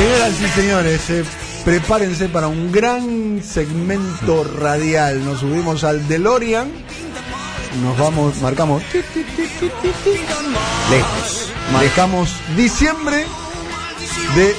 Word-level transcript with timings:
Señoras 0.00 0.32
y 0.40 0.48
señores, 0.58 1.10
eh, 1.10 1.24
prepárense 1.62 2.30
para 2.30 2.48
un 2.48 2.72
gran 2.72 3.42
segmento 3.44 4.44
radial. 4.44 5.22
Nos 5.22 5.40
subimos 5.40 5.84
al 5.84 6.08
DeLorean. 6.08 6.70
Nos 7.82 7.98
vamos, 7.98 8.40
marcamos. 8.40 8.82
Lejos. 10.90 11.52
Marcamos 11.70 12.30
diciembre 12.56 13.26
de 14.36 14.54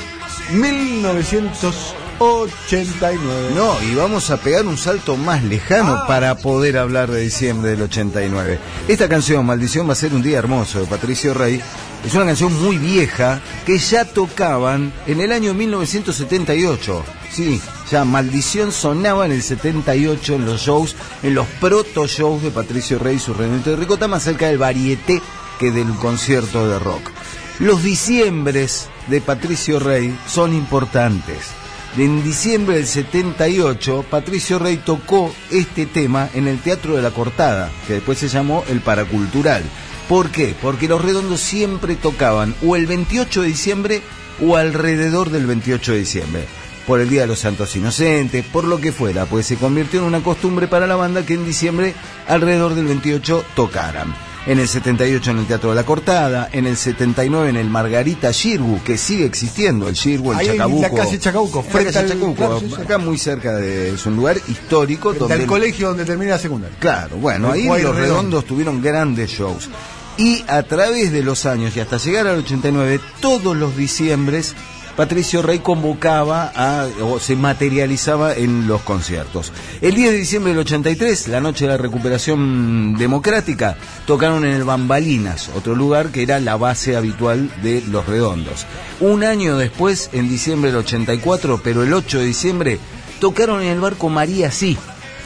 1989. 0.56 3.50
No, 3.56 3.82
y 3.82 3.96
vamos 3.96 4.30
a 4.30 4.38
pegar 4.38 4.68
un 4.68 4.78
salto 4.78 5.18
más 5.18 5.44
lejano 5.44 6.02
Ah. 6.04 6.08
para 6.08 6.38
poder 6.38 6.78
hablar 6.78 7.10
de 7.10 7.22
diciembre 7.22 7.72
del 7.72 7.82
89. 7.82 8.60
Esta 8.88 9.10
canción, 9.10 9.44
Maldición 9.46 9.90
va 9.90 9.94
a 9.94 9.96
ser 9.96 10.14
un 10.14 10.22
día 10.22 10.38
hermoso, 10.38 10.82
de 10.82 10.86
Patricio 10.86 11.34
Rey, 11.34 11.60
es 12.06 12.14
una 12.16 12.26
canción 12.26 12.54
muy 12.62 12.78
vieja 12.78 13.42
que 13.66 13.78
ya 13.78 14.06
tocaban 14.06 14.92
en 15.08 15.22
el 15.22 15.32
año 15.32 15.54
1978. 15.54 17.04
Sí, 17.32 17.62
ya 17.92 18.04
Maldición 18.06 18.72
sonaba 18.72 19.26
en 19.26 19.32
el 19.32 19.44
78 19.44 20.36
en 20.36 20.46
los 20.46 20.62
shows, 20.62 20.96
en 21.24 21.36
los 21.36 21.48
proto 21.60 22.08
shows 22.08 22.44
de 22.44 22.52
Patricio 22.52 23.00
Rey 23.00 23.18
y 23.18 23.20
su 23.20 23.34
Renato 23.34 23.70
de 23.70 23.76
Ricota, 23.76 24.08
más 24.08 24.24
cerca 24.24 24.48
del 24.48 24.58
varieté 24.58 25.22
que 25.60 25.72
del 25.72 25.94
concierto 25.96 26.68
de 26.68 26.80
rock. 26.80 27.12
Los 27.60 27.84
diciembres 27.84 28.90
de 29.08 29.22
Patricio 29.22 29.80
Rey 29.80 30.18
son 30.28 30.56
importantes. 30.56 31.52
En 31.98 32.24
diciembre 32.24 32.78
del 32.78 32.88
78, 32.88 34.06
Patricio 34.10 34.58
Rey 34.58 34.78
tocó 34.78 35.34
este 35.52 35.86
tema 35.86 36.30
en 36.34 36.48
el 36.48 36.60
Teatro 36.60 36.96
de 36.96 37.02
la 37.02 37.12
Cortada, 37.12 37.70
que 37.86 37.96
después 37.96 38.18
se 38.18 38.30
llamó 38.30 38.64
el 38.70 38.80
Paracultural. 38.80 39.62
¿Por 40.08 40.30
qué? 40.30 40.56
Porque 40.62 40.88
los 40.88 41.02
redondos 41.02 41.40
siempre 41.40 41.96
tocaban 41.96 42.56
o 42.66 42.76
el 42.76 42.86
28 42.86 43.42
de 43.42 43.48
diciembre 43.48 44.02
o 44.42 44.58
alrededor 44.58 45.30
del 45.30 45.46
28 45.46 45.94
de 45.94 46.00
diciembre. 46.00 46.46
Por 46.88 47.00
el 47.00 47.10
Día 47.10 47.22
de 47.22 47.28
los 47.28 47.40
Santos 47.40 47.76
Inocentes, 47.76 48.44
por 48.44 48.64
lo 48.64 48.82
que 48.82 48.92
fuera, 48.92 49.26
pues 49.26 49.46
se 49.46 49.56
convirtió 49.56 50.00
en 50.00 50.08
una 50.08 50.22
costumbre 50.22 50.68
para 50.68 50.88
la 50.88 50.96
banda 50.96 51.26
que 51.26 51.36
en 51.36 51.46
diciembre, 51.46 51.94
alrededor 52.28 52.76
del 52.76 52.86
28, 52.86 53.46
tocaran 53.56 54.14
en 54.46 54.60
el 54.60 54.68
78 54.68 55.32
en 55.32 55.38
el 55.40 55.46
Teatro 55.46 55.70
de 55.70 55.76
la 55.76 55.84
Cortada, 55.84 56.50
en 56.52 56.66
el 56.66 56.76
79 56.76 57.50
en 57.50 57.58
el 57.58 57.70
Margarita 57.70 58.32
Shirgu, 58.32 58.82
que 58.84 58.98
sigue 58.98 59.26
existiendo, 59.26 59.88
el 59.88 59.94
Shirgu, 59.96 60.32
el 60.32 60.40
Ahí 60.40 60.48
en 60.50 60.58
la 60.58 60.64
Chacabuco. 60.66 60.96
calle 60.96 61.20
Chacabuco, 61.20 61.60
En 61.60 61.66
la 61.66 61.72
frente 61.72 61.94
calle 61.94 62.00
al- 62.06 62.12
Chacabuco, 62.14 62.36
claro, 62.38 62.60
sí, 62.60 62.66
sí. 62.76 62.82
acá 62.82 62.98
muy 62.98 63.18
cerca 63.18 63.54
de 63.56 63.94
es 63.94 64.06
un 64.06 64.16
lugar 64.16 64.38
histórico 64.48 65.14
donde 65.14 65.38
Del 65.38 65.46
colegio 65.48 65.90
donde 65.90 66.06
termina 66.06 66.32
la 66.32 66.40
secundaria. 66.40 66.76
Claro, 66.80 67.18
bueno, 67.18 67.54
El 67.54 67.54
ahí 67.54 67.66
los 67.68 67.76
Redondo. 67.78 68.00
redondos 68.02 68.46
tuvieron 68.46 68.82
grandes 68.82 69.30
shows. 69.30 69.70
Y 70.18 70.44
a 70.48 70.64
través 70.64 71.12
de 71.12 71.24
los 71.24 71.46
años 71.46 71.76
y 71.78 71.80
hasta 71.80 71.98
llegar 71.98 72.28
al 72.28 72.40
89, 72.40 73.00
todos 73.22 73.56
los 73.56 73.78
diciembres, 73.78 74.56
Patricio 74.96 75.42
Rey 75.42 75.60
convocaba 75.60 76.52
a, 76.56 76.88
o 77.02 77.20
se 77.20 77.36
materializaba 77.36 78.34
en 78.36 78.68
los 78.68 78.82
conciertos. 78.82 79.52
El 79.82 79.96
10 79.96 80.12
de 80.12 80.18
diciembre 80.18 80.52
del 80.52 80.60
83, 80.60 81.28
la 81.30 81.40
noche 81.40 81.66
de 81.66 81.72
la 81.72 81.78
recuperación 81.78 82.96
democrática, 82.98 83.78
tocaron 84.06 84.46
en 84.46 84.52
el 84.52 84.64
Bambalinas, 84.64 85.50
otro 85.56 85.76
lugar 85.76 86.10
que 86.10 86.24
era 86.24 86.40
la 86.40 86.58
base 86.58 86.96
habitual 86.96 87.50
de 87.64 87.82
los 87.90 88.06
redondos. 88.06 88.66
Un 89.00 89.24
año 89.24 89.58
después, 89.58 90.10
en 90.14 90.30
diciembre 90.30 90.72
del 90.72 90.82
84, 90.82 91.62
pero 91.64 91.84
el 91.84 91.94
8 91.94 92.20
de 92.20 92.26
diciembre, 92.26 92.80
tocaron 93.20 93.62
en 93.62 93.70
el 93.70 93.80
barco 93.80 94.10
María 94.10 94.52
Sí, 94.52 94.78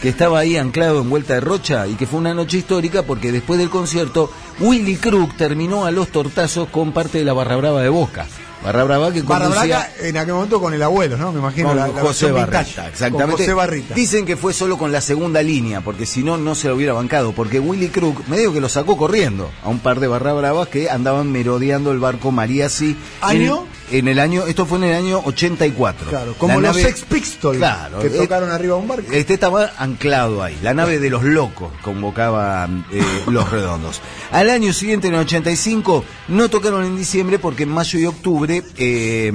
que 0.01 0.09
estaba 0.09 0.39
ahí 0.39 0.57
anclado 0.57 1.01
en 1.01 1.09
Vuelta 1.09 1.33
de 1.33 1.41
Rocha 1.41 1.87
y 1.87 1.95
que 1.95 2.05
fue 2.05 2.19
una 2.19 2.33
noche 2.33 2.57
histórica 2.57 3.03
porque 3.03 3.31
después 3.31 3.57
del 3.59 3.69
concierto 3.69 4.31
Willy 4.59 4.97
Crook 4.97 5.35
terminó 5.35 5.85
a 5.85 5.91
los 5.91 6.09
tortazos 6.09 6.69
con 6.69 6.91
parte 6.91 7.17
de 7.17 7.25
la 7.25 7.33
Barra 7.33 7.55
Brava 7.55 7.81
de 7.81 7.89
Boca. 7.89 8.27
Barra 8.65 8.83
Brava 8.83 9.11
que 9.13 9.21
Barra 9.21 9.45
conducía 9.45 9.77
Braca 9.77 9.91
en 10.07 10.17
aquel 10.17 10.33
momento 10.33 10.59
con 10.59 10.73
el 10.73 10.81
abuelo, 10.83 11.17
¿no? 11.17 11.31
Me 11.31 11.39
imagino. 11.39 11.67
con 11.69 11.77
la- 11.77 11.87
la 11.87 12.01
José 12.01 12.31
Barrita, 12.31 12.63
vintage, 12.63 12.87
exactamente. 12.89 13.23
Con 13.23 13.31
José 13.31 13.53
Barrita. 13.53 13.93
Dicen 13.95 14.25
que 14.25 14.35
fue 14.35 14.53
solo 14.53 14.77
con 14.77 14.91
la 14.91 15.01
segunda 15.01 15.41
línea, 15.43 15.81
porque 15.81 16.05
si 16.05 16.23
no, 16.23 16.37
no 16.37 16.55
se 16.55 16.67
lo 16.67 16.75
hubiera 16.75 16.93
bancado, 16.93 17.31
porque 17.33 17.59
Willy 17.59 17.89
Crook 17.89 18.27
medio 18.27 18.51
que 18.51 18.59
lo 18.61 18.67
sacó 18.69 18.97
corriendo 18.97 19.51
a 19.63 19.69
un 19.69 19.79
par 19.79 19.99
de 19.99 20.07
barra 20.07 20.33
bravas 20.33 20.67
que 20.67 20.89
andaban 20.89 21.31
merodeando 21.31 21.91
el 21.91 21.99
barco 21.99 22.31
María 22.31 22.69
Sí. 22.69 22.97
¿Año? 23.21 23.65
En, 23.91 24.07
el 24.07 24.19
año, 24.19 24.45
esto 24.47 24.65
fue 24.65 24.77
en 24.79 24.85
el 24.85 24.95
año 24.95 25.21
84. 25.25 26.09
Claro, 26.09 26.33
como 26.37 26.59
La 26.59 26.67
los 26.69 26.77
nave- 26.77 26.87
Sex 26.89 27.01
Pistols 27.01 27.57
Claro, 27.57 27.99
que 27.99 28.07
eh, 28.07 28.09
tocaron 28.11 28.49
arriba 28.51 28.75
de 28.75 28.81
un 28.81 28.87
barco. 28.87 29.11
Este 29.11 29.35
estaba 29.35 29.71
anclado 29.77 30.41
ahí. 30.43 30.57
La 30.63 30.73
nave 30.73 30.99
de 30.99 31.09
los 31.09 31.23
locos 31.23 31.71
convocaba 31.81 32.67
eh, 32.91 33.01
los 33.27 33.49
redondos. 33.51 34.01
Al 34.31 34.49
año 34.49 34.73
siguiente, 34.73 35.07
en 35.07 35.13
el 35.15 35.19
85, 35.21 36.03
no 36.29 36.49
tocaron 36.49 36.83
en 36.85 36.97
diciembre 36.97 37.37
porque 37.39 37.63
en 37.63 37.69
mayo 37.69 37.99
y 37.99 38.05
octubre. 38.05 38.63
eh, 38.77 39.31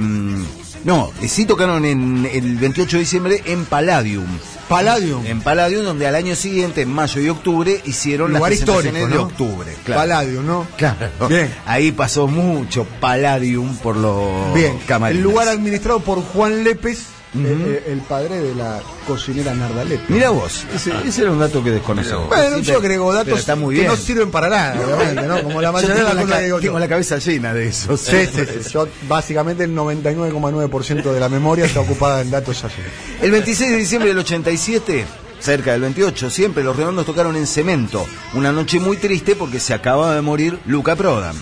no, 0.83 1.11
sí 1.27 1.45
tocaron 1.45 1.85
en 1.85 2.27
el 2.31 2.55
28 2.57 2.97
de 2.97 2.99
diciembre 2.99 3.43
en 3.45 3.65
Palladium. 3.65 4.25
Palladium. 4.67 5.25
En 5.25 5.41
Palladium, 5.41 5.83
donde 5.83 6.07
al 6.07 6.15
año 6.15 6.35
siguiente, 6.35 6.81
en 6.81 6.93
mayo 6.93 7.21
y 7.21 7.29
octubre, 7.29 7.81
hicieron 7.85 8.31
Lugar 8.31 8.51
las 8.51 8.59
presentaciones 8.59 9.03
histórico, 9.03 9.09
¿no? 9.09 9.27
de 9.27 9.33
octubre. 9.33 9.75
Claro. 9.83 10.01
Palladium, 10.01 10.45
¿no? 10.45 10.67
Claro. 10.77 11.27
Bien. 11.27 11.53
Ahí 11.65 11.91
pasó 11.91 12.27
mucho 12.27 12.85
Palladium 12.99 13.75
por 13.77 13.97
los 13.97 14.53
Bien. 14.53 14.79
camarines. 14.87 15.23
El 15.23 15.29
lugar 15.29 15.49
administrado 15.49 15.99
por 15.99 16.21
Juan 16.23 16.63
Lépez, 16.63 16.99
Eh, 17.33 17.83
eh, 17.87 17.91
el 17.93 17.99
padre 17.99 18.41
de 18.41 18.53
la 18.55 18.81
cocinera 19.07 19.53
Narda 19.53 19.85
Lépez. 19.85 20.09
Mira 20.09 20.31
vos, 20.31 20.65
ese, 20.75 20.91
ese 21.05 21.21
era 21.21 21.31
un 21.31 21.39
dato 21.39 21.63
que 21.63 21.71
desconocemos. 21.71 22.27
Bueno, 22.27 22.57
Sí, 22.57 22.63
yo 22.63 22.77
agrego 22.77 23.13
datos 23.13 23.39
está 23.39 23.55
muy 23.55 23.73
que 23.75 23.81
bien. 23.81 23.91
no 23.91 23.97
sirven 23.97 24.29
para 24.31 24.49
nada, 24.49 24.81
obviamente, 24.83 25.21
¿no? 25.21 25.41
Como 25.43 25.61
la 25.61 25.69
Yo 25.69 25.73
mayoría 25.73 25.95
de 25.95 26.03
las 26.03 26.15
la, 26.15 26.21
cosas 26.23 26.37
que 26.39 26.43
digo 26.43 26.57
yo. 26.59 26.63
tengo 26.63 26.79
la 26.79 26.87
cabeza 26.89 27.17
llena 27.19 27.53
de 27.53 27.67
eso. 27.67 27.95
Sí, 27.95 28.17
sí, 28.25 28.41
sí. 28.63 28.69
Yo, 28.73 28.85
básicamente 29.07 29.63
el 29.63 29.73
99,9% 29.73 31.03
de 31.13 31.19
la 31.21 31.29
memoria 31.29 31.65
está 31.65 31.79
ocupada 31.79 32.19
en 32.21 32.31
datos 32.31 32.63
así. 32.65 32.75
El 33.21 33.31
26 33.31 33.71
de 33.71 33.77
diciembre 33.77 34.09
del 34.09 34.19
87, 34.19 35.05
cerca 35.39 35.71
del 35.71 35.81
28, 35.81 36.29
siempre 36.29 36.63
los 36.65 36.75
redondos 36.75 37.05
tocaron 37.05 37.35
en 37.37 37.47
cemento. 37.47 38.05
Una 38.33 38.51
noche 38.51 38.79
muy 38.81 38.97
triste 38.97 39.35
porque 39.37 39.59
se 39.61 39.73
acababa 39.73 40.15
de 40.15 40.21
morir 40.21 40.59
Luca 40.65 40.95
Prodan. 40.97 41.35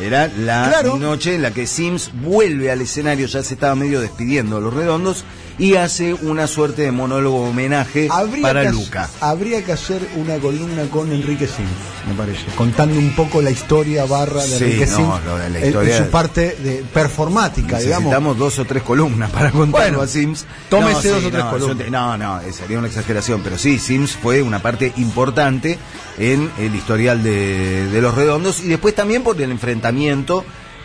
Era 0.00 0.28
la 0.38 0.68
Claro. 0.68 0.96
noche 0.98 1.34
en 1.34 1.42
la 1.42 1.52
que 1.52 1.66
Sims 1.66 2.10
vuelve 2.22 2.70
al 2.70 2.82
escenario, 2.82 3.26
ya 3.26 3.42
se 3.42 3.54
estaba 3.54 3.74
medio 3.74 4.00
despidiendo 4.00 4.56
de 4.56 4.62
los 4.62 4.74
redondos, 4.74 5.24
y 5.58 5.76
hace 5.76 6.12
una 6.12 6.46
suerte 6.46 6.82
de 6.82 6.92
monólogo 6.92 7.44
homenaje 7.48 8.10
para 8.42 8.64
que, 8.64 8.72
Luca. 8.72 9.08
habría 9.22 9.64
que 9.64 9.72
hacer 9.72 10.06
una 10.16 10.36
columna 10.36 10.82
con 10.90 11.10
Enrique 11.10 11.46
Sims, 11.46 11.70
me 12.06 12.12
parece, 12.14 12.44
contando 12.58 12.98
un 12.98 13.16
poco 13.16 13.40
la 13.40 13.50
historia 13.50 14.04
barra 14.04 14.42
de 14.42 14.48
Sí, 14.58 14.64
Enrique 14.64 14.86
no, 14.86 14.96
Sims 14.96 15.24
lo 15.24 15.38
de 15.38 15.48
la 15.48 15.56
en- 15.58 15.62
en, 15.64 15.68
historia- 15.70 15.96
su 16.04 16.10
parte 16.10 16.56
de 16.62 16.84
performática, 16.92 17.78
digamos. 17.78 18.02
Necesitamos 18.10 18.36
dos 18.36 18.58
o 18.58 18.64
tres 18.66 18.82
columnas 18.82 19.30
para 19.30 19.50
contarlo 19.50 19.96
Bueno, 19.96 20.02
a 20.02 20.06
Sims. 20.06 20.44
tómese 20.68 21.08
dos 21.08 21.24
o 21.24 21.28
tres 21.30 21.44
no, 21.44 21.50
columnas. 21.50 21.78
te- 21.78 21.90
No, 21.90 22.18
no, 22.18 22.40
eh, 22.42 22.52
sería 22.52 22.78
una 22.78 22.88
exageración, 22.88 23.40
pero 23.42 23.56
sí, 23.56 23.78
Sims 23.78 24.10
fue 24.12 24.42
una 24.42 24.58
parte 24.60 24.92
importante 24.98 25.78
en 26.18 26.50
el 26.58 26.74
historial 26.74 27.22
de, 27.22 27.86
de 27.88 28.00
los 28.02 28.14
redondos 28.14 28.60
y 28.60 28.68
después 28.68 28.94
también 28.94 29.22
por 29.22 29.40
el 29.40 29.50
enfrentamiento 29.50 29.85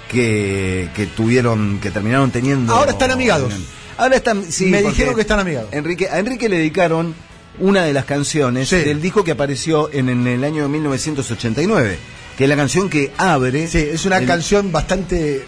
que, 0.09 0.89
que 0.95 1.05
tuvieron, 1.07 1.79
que 1.79 1.91
terminaron 1.91 2.31
teniendo. 2.31 2.73
Ahora 2.73 2.91
están 2.91 3.11
amigados. 3.11 3.53
Ahora 3.97 4.15
están, 4.15 4.43
sí, 4.51 4.65
Me 4.65 4.81
dijeron 4.81 5.15
que 5.15 5.21
están 5.21 5.39
amigados. 5.39 5.69
Enrique, 5.73 6.09
a 6.09 6.19
Enrique 6.19 6.49
le 6.49 6.57
dedicaron 6.57 7.13
una 7.59 7.83
de 7.83 7.93
las 7.93 8.05
canciones 8.05 8.69
Sí. 8.69 8.77
del 8.77 9.01
disco 9.01 9.23
que 9.23 9.31
apareció 9.31 9.91
en, 9.93 10.09
en 10.09 10.25
el 10.27 10.43
año 10.43 10.67
1989, 10.69 11.97
que 12.37 12.43
es 12.45 12.49
la 12.49 12.55
canción 12.55 12.89
que 12.89 13.11
abre. 13.17 13.67
Sí, 13.67 13.77
es 13.77 14.05
una 14.05 14.17
el- 14.17 14.25
canción 14.27 14.71
bastante 14.71 15.45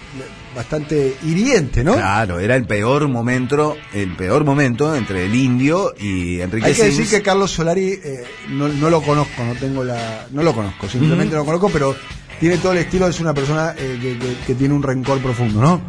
bastante 0.55 1.15
hiriente, 1.23 1.83
¿no? 1.83 1.95
Claro, 1.95 2.39
era 2.39 2.55
el 2.55 2.65
peor 2.67 3.07
momento, 3.07 3.75
el 3.91 4.15
peor 4.15 4.43
momento 4.45 4.95
entre 4.95 5.25
el 5.25 5.33
indio 5.33 5.95
y 5.99 6.41
Enrique 6.41 6.67
Hay 6.67 6.73
que 6.75 6.83
Sims. 6.83 6.97
decir 6.97 7.17
que 7.17 7.23
Carlos 7.23 7.49
Solari 7.49 7.93
eh, 8.03 8.23
no, 8.49 8.67
no 8.67 8.91
lo 8.91 9.01
conozco, 9.01 9.43
no 9.43 9.55
tengo 9.55 9.83
la, 9.83 10.27
no 10.31 10.43
lo 10.43 10.53
conozco, 10.53 10.87
simplemente 10.87 11.33
lo 11.35 11.43
conozco, 11.43 11.71
pero 11.71 11.95
tiene 12.39 12.57
todo 12.57 12.71
el 12.73 12.79
estilo 12.79 13.11
ser 13.11 13.21
una 13.23 13.33
persona 13.33 13.73
eh, 13.77 13.97
que, 14.01 14.17
que- 14.19 14.35
que 14.47 14.55
tiene 14.55 14.73
un 14.73 14.83
rencor 14.83 15.19
profundo, 15.19 15.61
¿no? 15.61 15.81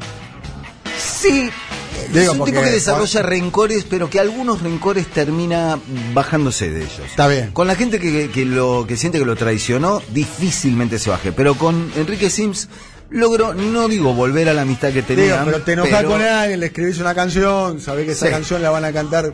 Sí, 0.98 1.48
Digo, 2.12 2.20
es 2.20 2.28
un 2.30 2.38
porque- 2.38 2.52
tipo 2.52 2.62
que 2.64 2.70
desarrolla 2.70 3.22
rencores, 3.22 3.84
pero 3.88 4.10
que 4.10 4.20
algunos 4.20 4.62
rencores 4.62 5.06
termina 5.08 5.78
bajándose 6.12 6.70
de 6.70 6.80
ellos. 6.82 7.00
Está 7.06 7.26
bien. 7.28 7.50
Con 7.52 7.66
la 7.66 7.74
gente 7.76 7.98
que, 7.98 8.30
que 8.30 8.44
lo 8.44 8.84
que 8.86 8.96
siente 8.96 9.18
que 9.18 9.24
lo 9.24 9.34
traicionó, 9.36 10.02
difícilmente 10.12 10.98
se 10.98 11.10
baje. 11.10 11.32
Pero 11.32 11.54
con 11.56 11.90
Enrique 11.96 12.28
Sims 12.30 12.68
logró, 13.14 13.54
no 13.54 13.88
digo 13.88 14.12
volver 14.12 14.48
a 14.48 14.54
la 14.54 14.62
amistad 14.62 14.88
que 14.88 15.02
Digo, 15.02 15.06
tenían, 15.06 15.44
pero 15.44 15.62
te 15.62 15.72
enojas 15.72 15.92
pero- 15.96 16.08
con 16.10 16.22
alguien, 16.22 16.60
le 16.60 16.66
escribís 16.66 16.98
una 16.98 17.14
canción, 17.14 17.80
sabés 17.80 18.06
que 18.06 18.12
esa 18.12 18.26
Sí. 18.26 18.32
canción 18.32 18.62
la 18.62 18.70
van 18.70 18.84
a 18.84 18.92
cantar 18.92 19.32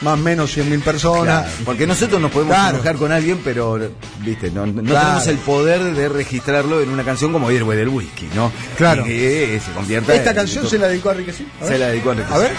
más 0.00 0.14
o 0.14 0.16
menos 0.16 0.50
100.000 0.56 0.80
personas. 0.80 1.42
Claro, 1.44 1.58
porque 1.64 1.86
nosotros 1.86 2.20
nos 2.20 2.30
podemos 2.30 2.54
Claro. 2.54 2.76
enojar 2.76 2.96
con 2.96 3.12
alguien, 3.12 3.40
pero 3.44 3.78
viste, 4.20 4.50
no, 4.50 4.66
no 4.66 4.82
Claro. 4.82 5.06
tenemos 5.06 5.26
el 5.26 5.36
poder 5.38 5.82
de 5.94 6.08
registrarlo 6.08 6.80
en 6.80 6.88
una 6.88 7.04
canción 7.04 7.32
como 7.32 7.50
Héroe 7.50 7.76
del 7.76 7.88
Whisky, 7.88 8.28
¿no? 8.34 8.50
Claro. 8.76 9.02
Y 9.06 9.08
que 9.10 9.60
se 9.64 9.72
convierta 9.72 10.14
Esta 10.14 10.30
en- 10.30 10.36
canción 10.36 10.66
se 10.68 10.78
la 10.78 10.88
dedicó 10.88 11.10
a 11.10 11.12
Enrique 11.12 11.32
Sims. 11.32 11.50
A 11.60 11.64
ver. 11.64 11.72
Se 11.72 11.78
la 11.78 11.88
dedicó 11.88 12.10
a 12.10 12.12
Enrique 12.12 12.32
A 12.34 12.38
ver. 12.38 12.50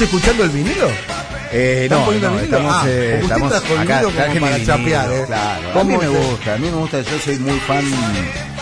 ¿Estamos 0.00 0.14
escuchando 0.14 0.44
el 0.44 0.50
vinilo? 0.50 0.88
Eh, 1.50 1.88
¿Están 1.90 1.98
no, 2.20 2.30
no, 2.30 2.38
estamos, 2.38 2.72
Ah, 2.72 2.84
eh, 2.86 3.18
estamos 3.20 3.52
acá, 3.52 4.02
vinilo 4.02 4.02
como 4.04 4.40
para 4.40 4.56
vinilo, 4.58 4.64
chapear, 4.66 5.12
¿eh? 5.12 5.24
Claro, 5.26 5.70
a 5.70 5.72
¿Cómo 5.72 5.84
mí 5.90 5.96
me 5.98 6.08
gusta, 6.08 6.54
a 6.54 6.58
mí 6.58 6.70
me 6.70 6.76
gusta, 6.76 7.00
yo 7.00 7.18
soy 7.18 7.38
muy 7.38 7.58
fan, 7.60 7.84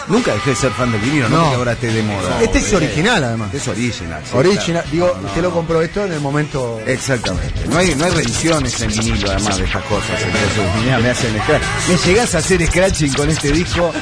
nunca 0.09 0.33
dejé 0.35 0.51
de 0.51 0.57
ser 0.57 0.71
fan 0.73 0.93
del 0.93 1.01
vinilo, 1.01 1.29
no, 1.29 1.37
No. 1.37 1.43
porque 1.45 1.57
ahora 1.57 1.73
esté 1.73 1.93
de 1.93 2.03
moda. 2.03 2.43
Este 2.43 2.59
es 2.59 2.73
original, 2.73 3.25
además. 3.25 3.53
Es 3.55 3.67
original. 3.69 4.23
sí, 4.25 4.37
Original. 4.37 4.65
claro. 4.83 4.89
Digo, 4.93 5.13
No, 5.17 5.21
no, 5.23 5.29
usted 5.29 5.43
lo 5.43 5.49
no. 5.49 5.55
compró 5.55 5.83
esto 5.83 6.05
en 6.05 6.13
el 6.13 6.21
momento. 6.21 6.81
Exactamente. 6.87 7.67
No 7.69 7.79
hay, 7.79 7.95
no 7.95 8.05
hay 8.05 8.11
revisiones 8.13 8.81
en 8.81 8.89
vinilo, 8.91 9.31
además 9.31 9.59
de 9.59 9.65
estas 9.65 9.83
cosas. 9.85 10.21
Entonces, 10.23 10.83
mirá, 10.85 10.99
me 10.99 11.11
hacen 11.11 11.39
scratch. 11.43 11.63
Me 11.89 11.97
llegás 11.97 12.35
a 12.35 12.39
hacer 12.39 12.67
scratching 12.67 13.13
con 13.15 13.29
este 13.31 13.53
disco 13.53 13.93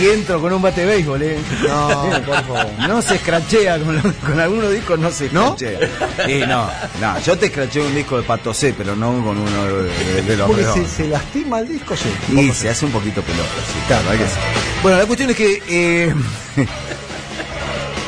y 0.00 0.08
entro 0.08 0.40
con 0.40 0.52
un 0.52 0.62
bate 0.62 0.82
de 0.82 0.86
béisbol, 0.86 1.22
¿eh? 1.22 1.38
No, 1.68 2.10
por 2.24 2.44
favor. 2.44 2.66
No 2.88 3.02
se 3.02 3.16
escrachea 3.16 3.78
con, 3.78 3.96
lo- 3.96 4.12
con 4.26 4.40
algunos 4.40 4.70
discos, 4.72 4.98
no 4.98 5.10
se 5.10 5.28
¿No? 5.30 5.54
escrachea. 5.56 5.88
Sí, 6.26 6.40
no, 6.46 6.70
no. 7.00 7.18
Yo 7.20 7.36
te 7.38 7.46
escracheo 7.46 7.86
un 7.86 7.94
disco 7.94 8.16
de 8.16 8.22
Pato 8.22 8.54
C, 8.54 8.74
pero 8.76 8.94
no 8.96 9.08
con 9.24 9.38
uno 9.38 9.64
de, 9.64 9.82
de- 10.14 10.22
de 10.22 10.36
los 10.36 10.46
Porque 10.48 10.64
se, 10.64 10.86
se 10.86 11.08
lastima 11.08 11.60
el 11.60 11.68
disco, 11.68 11.94
sí. 11.96 12.08
Y 12.38 12.50
se 12.52 12.68
hace 12.70 12.84
un 12.86 12.92
poquito 12.92 13.22
pelota, 13.22 13.48
sí, 13.66 13.78
claro, 13.86 14.10
hay 14.10 14.18
que 14.18 14.24
ser. 14.24 14.38
Bueno, 14.82 14.98
la 14.98 15.06
cuestión 15.06 15.30
es 15.30 15.36
que 15.36 15.62
eh, 15.68 16.14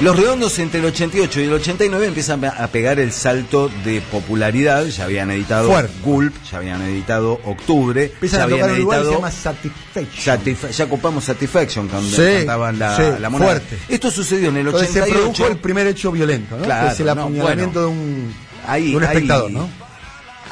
los 0.01 0.17
redondos 0.17 0.59
entre 0.59 0.81
el 0.81 0.87
88 0.87 1.41
y 1.41 1.45
el 1.45 1.53
89 1.53 2.07
empiezan 2.07 2.43
a 2.45 2.67
pegar 2.69 2.99
el 2.99 3.13
salto 3.13 3.71
de 3.85 4.01
popularidad. 4.01 4.87
Ya 4.87 5.05
habían 5.05 5.31
editado 5.31 5.69
Fuerte. 5.69 5.93
Gulp, 6.03 6.35
ya 6.51 6.59
habían 6.59 6.81
editado 6.83 7.39
Octubre, 7.45 8.05
Empiezan 8.07 8.39
ya 8.39 8.43
a 8.43 8.45
habían 8.47 8.71
se 8.71 8.77
editado 8.77 9.13
llama 9.13 9.31
Satisfaction. 9.31 10.39
Satisfa- 10.39 10.71
ya 10.71 10.89
copamos 10.89 11.25
Satisfaction 11.25 11.89
cuando 11.89 12.09
Sí, 12.17 12.23
cantaban 12.39 12.79
la, 12.79 12.97
sí, 12.97 13.03
la 13.21 13.31
moneda. 13.31 13.51
fuerte. 13.51 13.79
Esto 13.89 14.11
sucedió 14.11 14.49
en 14.49 14.57
el 14.57 14.67
Entonces 14.67 14.91
se 14.91 15.03
88. 15.03 15.33
produjo 15.33 15.53
el 15.53 15.59
primer 15.59 15.87
hecho 15.87 16.11
violento, 16.11 16.57
¿no? 16.57 16.65
Claro, 16.65 16.87
que 16.89 16.95
es 16.95 17.01
el 17.01 17.07
no, 17.07 17.13
apuñalamiento 17.13 17.89
bueno. 17.89 17.95
de 18.03 18.03
un, 18.03 18.35
Ahí- 18.67 18.91
de 18.93 18.97
un 18.97 19.03
ahí- 19.05 19.09
espectador, 19.09 19.51
¿no? 19.51 19.69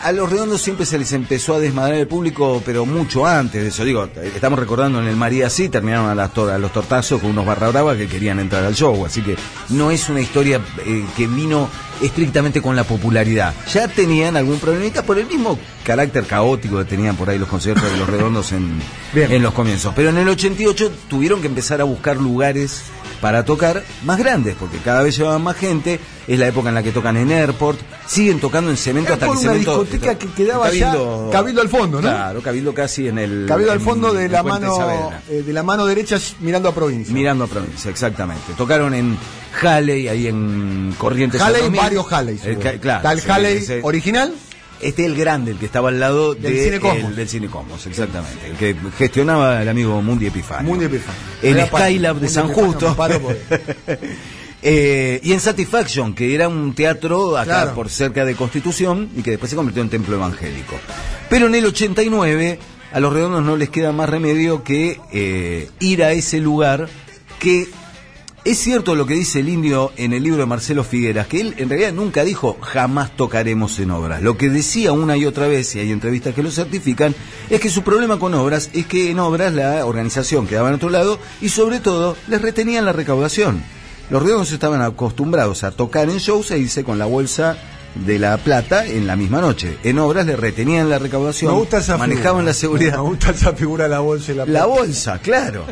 A 0.03 0.13
los 0.13 0.31
redondos 0.31 0.63
siempre 0.63 0.87
se 0.87 0.97
les 0.99 1.13
empezó 1.13 1.55
a 1.57 1.59
desmadrar 1.59 1.99
el 1.99 2.07
público, 2.09 2.63
pero 2.65 2.87
mucho 2.87 3.27
antes 3.27 3.63
de 3.63 3.69
eso. 3.69 3.85
Digo, 3.85 4.09
estamos 4.35 4.59
recordando 4.59 4.99
en 5.01 5.07
el 5.07 5.15
María 5.17 5.51
sí, 5.51 5.69
terminaron 5.69 6.09
a, 6.09 6.15
las 6.15 6.33
tor- 6.33 6.51
a 6.51 6.59
los 6.59 6.73
tortazos 6.73 7.21
con 7.21 7.31
unos 7.31 7.45
barra 7.45 7.69
brava 7.69 7.95
que 7.95 8.09
querían 8.09 8.39
entrar 8.39 8.65
al 8.65 8.75
show. 8.75 9.05
Así 9.05 9.21
que 9.21 9.37
no 9.69 9.91
es 9.91 10.09
una 10.09 10.23
historia 10.23 10.59
eh, 10.87 11.05
que 11.17 11.27
vino 11.27 11.69
estrictamente 12.01 12.63
con 12.63 12.77
la 12.77 12.85
popularidad. 12.85 13.53
Ya 13.75 13.89
tenían 13.89 14.37
algún 14.39 14.59
problemita 14.59 15.03
por 15.03 15.19
el 15.19 15.27
mismo 15.27 15.59
carácter 15.85 16.25
caótico 16.25 16.79
que 16.79 16.85
tenían 16.85 17.17
por 17.17 17.29
ahí 17.29 17.39
los 17.39 17.49
conciertos 17.49 17.91
de 17.93 17.99
los 17.99 18.09
redondos 18.09 18.53
en, 18.53 18.81
en 19.15 19.43
los 19.43 19.53
comienzos. 19.53 19.93
Pero 19.95 20.09
en 20.09 20.17
el 20.17 20.29
88 20.31 20.91
tuvieron 21.09 21.43
que 21.43 21.47
empezar 21.49 21.83
a 21.83 21.85
buscar 21.85 22.17
lugares 22.17 22.85
para 23.21 23.45
tocar 23.45 23.83
más 24.05 24.19
grandes, 24.19 24.57
porque 24.59 24.79
cada 24.79 25.03
vez 25.03 25.17
llevaban 25.17 25.43
más 25.43 25.57
gente. 25.57 26.01
Es 26.27 26.39
la 26.39 26.47
época 26.47 26.69
en 26.69 26.75
la 26.77 26.83
que 26.83 26.93
tocan 26.93 27.17
en 27.17 27.31
Airport, 27.33 27.79
siguen 28.07 28.39
tocando 28.41 28.71
en 28.71 28.77
Cemento 28.77 29.13
hasta 29.13 29.27
Por 29.27 29.37
que 29.37 29.43
una 29.43 29.53
Cemento. 29.53 29.85
discoteca 29.85 30.15
que 30.19 30.29
quedaba 30.33 30.71
ya 30.73 30.95
Cabildo 31.33 31.61
al 31.61 31.69
fondo, 31.69 32.01
¿no? 32.01 32.09
Claro, 32.09 32.41
Cabildo 32.41 32.73
casi 32.73 33.09
en 33.09 33.19
el. 33.19 33.47
Cabildo 33.49 33.73
al 33.73 33.79
en- 33.79 33.85
fondo 33.85 34.13
de 34.13 34.27
en 34.27 34.33
la 34.33 34.43
mano 34.45 35.11
eh, 35.29 35.43
de 35.43 35.53
la 35.53 35.63
mano 35.65 35.87
derecha 35.87 36.19
mirando 36.41 36.69
a 36.69 36.75
provincia. 36.75 37.13
Mirando 37.13 37.45
a 37.45 37.47
provincia, 37.49 37.91
exactamente. 37.91 38.53
Tocaron 38.57 38.95
en 38.95 39.19
Halley, 39.61 40.07
ahí 40.09 40.29
en 40.29 40.95
Corrientes. 40.97 41.41
Halley, 41.41 41.63
2000. 41.63 41.81
varios 41.81 42.13
Halley. 42.13 42.39
Ca- 42.63 42.79
claro, 42.79 43.09
Está 43.09 43.13
el 43.13 43.31
Halley 43.31 43.81
original. 43.83 44.33
Este 44.81 45.03
es 45.05 45.09
el 45.11 45.17
grande, 45.17 45.51
el 45.53 45.59
que 45.59 45.67
estaba 45.67 45.91
al 45.91 46.01
lado 46.01 46.35
Del 46.35 46.55
de- 46.55 46.65
Cine 46.65 46.81
Cosmos. 46.81 47.11
el- 47.11 47.17
del 47.17 47.29
Cine 47.29 47.49
Cosmos, 47.49 47.87
exactamente. 47.87 48.47
El 48.49 48.57
que 48.57 48.75
gestionaba 48.97 49.61
el 49.63 49.69
amigo 49.69 50.01
Mundi 50.03 50.27
Epifanio. 50.27 50.71
Mundi 50.71 50.87
Epifanio. 50.87 51.67
Para- 51.71 51.87
Skylab 51.87 52.15
de 52.17 52.21
Mundi 52.21 52.33
San 52.35 52.45
Epifanio, 52.47 52.73
Justo. 52.73 52.97
paro 52.97 53.21
Eh, 54.63 55.21
y 55.23 55.33
en 55.33 55.41
Satisfaction, 55.41 56.15
que 56.15 56.35
era 56.35 56.47
un 56.47 56.75
teatro 56.75 57.39
acá 57.39 57.45
Claro. 57.63 57.75
por 57.75 57.89
cerca 57.89 58.27
de 58.27 58.35
Constitución 58.35 59.09
y 59.17 59.23
que 59.23 59.31
después 59.31 59.49
se 59.49 59.57
convirtió 59.57 59.83
en 59.83 59.89
templo 59.89 60.17
evangélico. 60.17 60.75
Pero 61.31 61.47
en 61.47 61.55
el 61.55 61.65
89 61.65 62.59
a 62.93 63.01
los 63.01 63.11
redondos 63.11 63.43
no 63.43 63.57
les 63.57 63.71
queda 63.71 63.93
más 63.93 64.11
remedio 64.11 64.63
que 64.63 65.01
eh, 65.13 65.71
ir 65.81 66.05
a 66.05 66.13
ese 66.13 66.41
lugar 66.41 66.89
que 67.39 67.69
es 68.45 68.59
cierto 68.59 68.95
lo 68.95 69.05
que 69.07 69.15
dice 69.15 69.41
el 69.41 69.49
indio 69.49 69.93
en 69.97 70.13
el 70.13 70.23
libro 70.23 70.41
de 70.41 70.47
Marcelo 70.47 70.83
Figueras, 70.83 71.27
que 71.27 71.41
él 71.41 71.55
en 71.59 71.69
realidad 71.69 71.93
nunca 71.93 72.25
dijo 72.25 72.57
jamás 72.61 73.15
tocaremos 73.15 73.79
en 73.81 73.91
obras. 73.91 74.23
Lo 74.23 74.37
que 74.39 74.49
decía 74.49 74.93
una 74.93 75.17
y 75.17 75.27
otra 75.27 75.47
vez, 75.47 75.75
y 75.75 75.81
hay 75.81 75.93
entrevistas 75.93 76.35
que 76.35 76.43
lo 76.43 76.51
certifican, 76.51 77.15
es 77.51 77.61
que 77.61 77.69
su 77.69 77.83
problema 77.83 78.19
con 78.19 78.33
obras 78.35 78.71
es 78.73 78.87
que 78.87 79.11
en 79.11 79.19
obras 79.19 79.53
la 79.53 79.85
organización 79.85 80.47
quedaba 80.47 80.69
en 80.69 80.77
otro 80.77 80.89
lado 80.89 81.19
y 81.41 81.51
sobre 81.51 81.81
todo 81.81 82.17
les 82.29 82.41
retenían 82.41 82.87
la 82.87 82.93
recaudación. 82.93 83.63
Los 84.09 84.23
redondos 84.23 84.51
estaban 84.53 84.81
acostumbrados 84.81 85.63
a 85.63 85.71
tocar 85.71 86.09
en 86.09 86.19
shows 86.19 86.51
e 86.51 86.59
irse 86.59 86.83
con 86.83 86.99
la 86.99 87.07
bolsa 87.07 87.59
de 87.95 88.19
la 88.19 88.37
plata 88.39 88.87
en 88.87 89.07
la 89.07 89.17
misma 89.17 89.41
noche. 89.41 89.77
En 89.83 89.99
obras 89.99 90.25
le 90.27 90.37
retenían 90.37 90.89
la 90.89 90.99
recaudación, 90.99 91.53
manejaban 91.99 92.09
figura. 92.39 92.43
la 92.45 92.55
seguridad. 92.55 92.93
Me 92.97 93.03
gusta 93.03 93.31
esa 93.31 93.53
figura 93.53 93.89
la 93.89 94.01
bolsa 94.01 94.33
y 94.33 94.35
la 94.37 94.45
La 94.47 94.51
plata. 94.53 94.67
bolsa, 94.67 95.19
claro. 95.21 95.65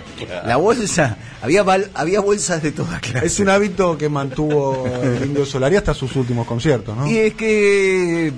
La 0.45 0.57
bolsa. 0.57 1.17
Había, 1.43 1.65
había 1.95 2.21
bolsas 2.21 2.63
de 2.63 2.73
todas 2.73 3.01
clases. 3.01 3.33
Es 3.35 3.41
un 3.41 3.49
hábito 3.49 3.97
que 3.97 4.09
mantuvo 4.09 4.85
el 5.03 5.25
Indio 5.27 5.47
Solari 5.47 5.77
hasta 5.77 5.95
sus 5.95 6.15
últimos 6.17 6.47
conciertos, 6.47 6.97
¿no? 6.97 7.07
Y 7.07 7.17
es 7.19 7.35
que 7.35 8.33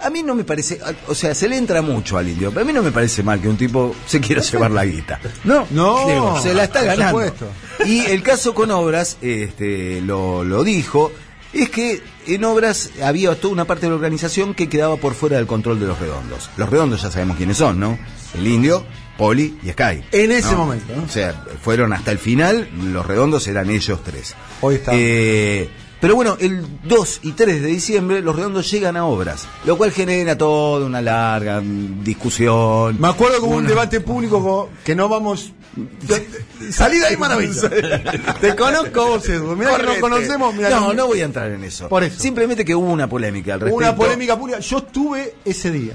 a 0.00 0.10
mí 0.10 0.24
no 0.24 0.34
me 0.34 0.42
parece, 0.42 0.80
o 1.06 1.14
sea, 1.14 1.32
se 1.32 1.48
le 1.48 1.56
entra 1.56 1.80
mucho 1.80 2.18
al 2.18 2.28
indio, 2.28 2.50
pero 2.50 2.62
a 2.62 2.64
mí 2.64 2.72
no 2.72 2.82
me 2.82 2.90
parece 2.90 3.22
mal 3.22 3.40
que 3.40 3.48
un 3.48 3.56
tipo 3.56 3.94
se 4.04 4.18
quiera 4.20 4.42
llevar 4.50 4.72
la 4.72 4.84
guita. 4.84 5.20
No, 5.44 5.64
No, 5.70 6.08
Digo, 6.08 6.40
se 6.42 6.54
la 6.54 6.64
está 6.64 6.82
ganando. 6.82 7.10
supuesto. 7.20 7.46
Y 7.86 8.00
el 8.06 8.20
caso 8.24 8.52
con 8.52 8.72
obras, 8.72 9.16
este, 9.22 10.00
lo, 10.00 10.42
lo 10.42 10.64
dijo, 10.64 11.12
es 11.52 11.70
que 11.70 12.02
en 12.26 12.44
obras 12.44 12.90
había 13.02 13.34
toda 13.34 13.52
una 13.52 13.64
parte 13.64 13.86
de 13.86 13.90
la 13.90 13.96
organización 13.96 14.54
que 14.54 14.68
quedaba 14.68 14.96
por 14.96 15.14
fuera 15.14 15.36
del 15.36 15.46
control 15.46 15.80
de 15.80 15.86
los 15.86 15.98
redondos. 15.98 16.50
Los 16.56 16.70
redondos 16.70 17.02
ya 17.02 17.10
sabemos 17.10 17.36
quiénes 17.36 17.56
son, 17.56 17.78
¿no? 17.78 17.98
El 18.34 18.46
indio, 18.46 18.84
Poli 19.18 19.58
y 19.62 19.70
Sky. 19.70 20.04
En 20.12 20.32
ese 20.32 20.52
¿no? 20.52 20.58
momento, 20.58 20.94
¿no? 20.96 21.04
O 21.04 21.08
sea, 21.08 21.44
fueron 21.62 21.92
hasta 21.92 22.10
el 22.10 22.18
final, 22.18 22.68
los 22.92 23.06
redondos 23.06 23.46
eran 23.48 23.70
ellos 23.70 24.00
tres. 24.02 24.34
Hoy 24.60 24.76
está. 24.76 24.92
Eh, 24.94 25.68
pero 26.02 26.14
bueno, 26.16 26.36
el 26.40 26.66
2 26.84 27.20
y 27.22 27.32
3 27.32 27.62
de 27.62 27.68
diciembre 27.68 28.20
los 28.20 28.36
redondos 28.36 28.70
llegan 28.70 28.96
a 28.98 29.06
obras, 29.06 29.46
lo 29.64 29.78
cual 29.78 29.92
genera 29.92 30.36
toda 30.36 30.84
una 30.84 31.00
larga 31.00 31.60
mm, 31.62 32.02
discusión. 32.04 33.00
Me 33.00 33.08
acuerdo 33.08 33.40
como 33.40 33.52
un 33.52 33.60
Una- 33.60 33.68
debate 33.70 34.00
público 34.02 34.42
co- 34.42 34.68
que 34.84 34.94
no 34.94 35.08
vamos. 35.08 35.52
Salí 36.70 36.98
de 36.98 37.06
ahí, 37.06 37.16
maravilla. 37.16 37.70
Te 38.40 38.54
conozco 38.54 39.06
vos, 39.06 39.28
Edu. 39.28 39.56
Mirá 39.56 39.70
que 39.70 39.76
nos 39.78 39.80
Correte. 39.86 40.00
conocemos. 40.00 40.54
mirá 40.54 40.68
no, 40.70 40.90
que- 40.90 40.96
no 40.96 41.06
voy 41.06 41.20
a 41.20 41.24
entrar 41.24 41.50
en 41.50 41.64
eso. 41.64 41.88
Por 41.88 42.04
eso. 42.04 42.20
Simplemente 42.20 42.64
que 42.64 42.74
hubo 42.74 42.90
una 42.92 43.08
polémica 43.08 43.54
al 43.54 43.60
respecto. 43.60 43.76
Una 43.78 43.96
polémica 43.96 44.38
pública. 44.38 44.58
Yo 44.58 44.78
estuve 44.78 45.34
ese 45.44 45.70
día, 45.70 45.94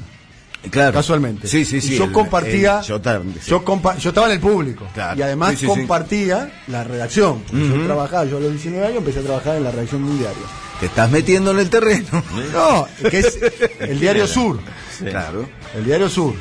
Claro. 0.69 0.93
casualmente. 0.93 1.47
Sí, 1.47 1.65
sí, 1.65 1.81
sí. 1.81 1.93
Y 1.93 1.97
yo 1.97 2.05
el- 2.05 2.11
compartía. 2.11 2.79
el- 2.79 2.85
yo 2.85 3.01
también, 3.01 3.35
sí. 3.41 3.49
yo, 3.49 3.63
compa- 3.65 3.97
yo 3.97 4.09
estaba 4.09 4.27
en 4.27 4.33
el 4.33 4.39
público. 4.39 4.85
Claro. 4.93 5.17
Y 5.17 5.21
además 5.21 5.51
Sí, 5.51 5.55
sí, 5.57 5.61
sí. 5.61 5.67
compartía 5.67 6.51
la 6.67 6.83
redacción. 6.83 7.43
Yo 7.51 7.85
trabajaba, 7.85 8.25
yo 8.25 8.37
a 8.37 8.39
los 8.39 8.51
19 8.51 8.85
años 8.85 8.97
empecé 8.99 9.19
a 9.19 9.23
trabajar 9.23 9.55
en 9.57 9.63
la 9.63 9.71
redacción 9.71 10.03
de 10.05 10.11
un 10.11 10.19
diario. 10.19 10.43
Te 10.79 10.85
estás 10.85 11.09
metiendo 11.09 11.51
en 11.51 11.59
el 11.59 11.69
terreno. 11.71 12.07
No, 12.53 12.87
que 13.09 13.19
es 13.19 13.37
el 13.79 13.99
Diario 13.99 14.27
Sur. 14.27 14.59
Claro. 14.99 15.47
El 15.75 15.85
Diario 15.85 16.07
Sur. 16.09 16.35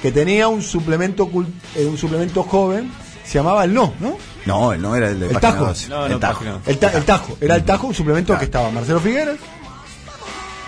Que 0.00 0.12
tenía 0.12 0.46
un 0.48 0.62
suplemento 0.62 1.28
eh, 1.76 1.84
un 1.84 1.96
suplemento 1.98 2.42
joven, 2.44 2.90
se 3.24 3.34
llamaba 3.38 3.64
El 3.64 3.74
No, 3.74 3.92
¿no? 4.00 4.16
No, 4.46 4.72
él 4.72 4.82
no 4.82 4.94
era 4.96 5.08
el 5.10 5.18
de 5.20 5.26
El 5.28 5.38
Tajo. 5.40 5.66
12. 5.66 5.88
No, 5.88 6.06
el 6.06 6.12
no, 6.12 6.18
Tajo. 6.20 6.40
Página 6.44 6.58
El, 6.66 6.78
ta- 6.78 6.92
el 6.92 7.04
Tajo, 7.04 7.36
era 7.40 7.54
el 7.56 7.64
Tajo, 7.64 7.86
un 7.88 7.94
suplemento 7.94 8.26
Claro. 8.28 8.38
que 8.40 8.44
estaba 8.44 8.70
Marcelo 8.70 9.00
Figueres, 9.00 9.36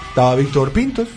estaba 0.08 0.34
Víctor 0.36 0.70
Pintos, 0.72 1.08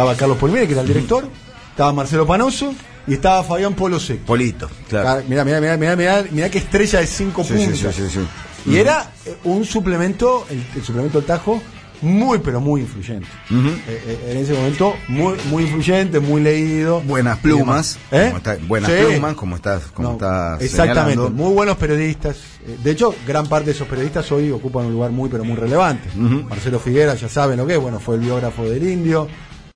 estaba 0.00 0.16
Carlos 0.16 0.38
Polmire, 0.38 0.66
que 0.66 0.72
era 0.72 0.82
el 0.82 0.88
director, 0.88 1.28
estaba 1.70 1.92
Marcelo 1.92 2.26
Panoso 2.26 2.74
y 3.06 3.14
estaba 3.14 3.42
Fabián 3.44 3.74
Polo 3.74 4.00
Seco. 4.00 4.24
Polito, 4.26 4.68
claro. 4.88 5.22
Mira, 5.28 5.44
mira, 5.44 5.60
mira, 5.60 5.76
mira, 5.76 5.96
mira, 5.96 6.24
mira 6.30 6.50
qué 6.50 6.58
estrella 6.58 7.00
de 7.00 7.06
cinco 7.06 7.44
Sí, 7.44 7.58
sí, 7.58 7.64
puntas. 7.66 7.94
sí, 7.94 8.02
sí, 8.08 8.18
sí. 8.64 8.70
Y 8.70 8.76
era 8.76 9.10
eh, 9.26 9.36
un 9.44 9.64
suplemento, 9.64 10.46
el, 10.50 10.62
el 10.76 10.82
suplemento 10.82 11.18
del 11.18 11.26
Tajo, 11.26 11.60
muy 12.02 12.38
pero 12.38 12.60
muy 12.62 12.80
influyente. 12.80 13.26
Eh, 13.50 13.76
eh, 13.88 14.28
en 14.32 14.36
ese 14.38 14.54
momento 14.54 14.94
muy 15.08 15.34
muy 15.50 15.64
influyente, 15.64 16.18
muy 16.18 16.40
leído. 16.42 17.00
Buenas 17.02 17.38
plumas, 17.38 17.98
demás. 18.10 18.24
¿Eh? 18.26 18.26
como 18.28 18.36
está- 18.38 18.56
buenas 18.66 18.90
Sí. 18.90 18.96
plumas, 19.06 19.34
como 19.34 19.56
estás, 19.56 19.82
como 19.92 20.08
No, 20.08 20.14
estás 20.14 20.62
exactamente, 20.62 21.10
señalando. 21.16 21.42
muy 21.44 21.52
buenos 21.54 21.76
periodistas. 21.76 22.36
De 22.82 22.90
hecho, 22.90 23.14
gran 23.26 23.46
parte 23.48 23.66
de 23.66 23.72
esos 23.72 23.86
periodistas 23.88 24.30
hoy 24.32 24.50
ocupan 24.50 24.86
un 24.86 24.92
lugar 24.92 25.10
muy 25.10 25.28
pero 25.28 25.44
muy 25.44 25.56
relevante. 25.56 26.08
Marcelo 26.14 26.78
Figuera, 26.80 27.14
ya 27.16 27.28
saben 27.28 27.58
lo 27.58 27.66
que 27.66 27.74
es, 27.74 27.80
bueno, 27.80 28.00
fue 28.00 28.14
el 28.16 28.22
biógrafo 28.22 28.64
del 28.64 28.82
indio. 28.88 29.28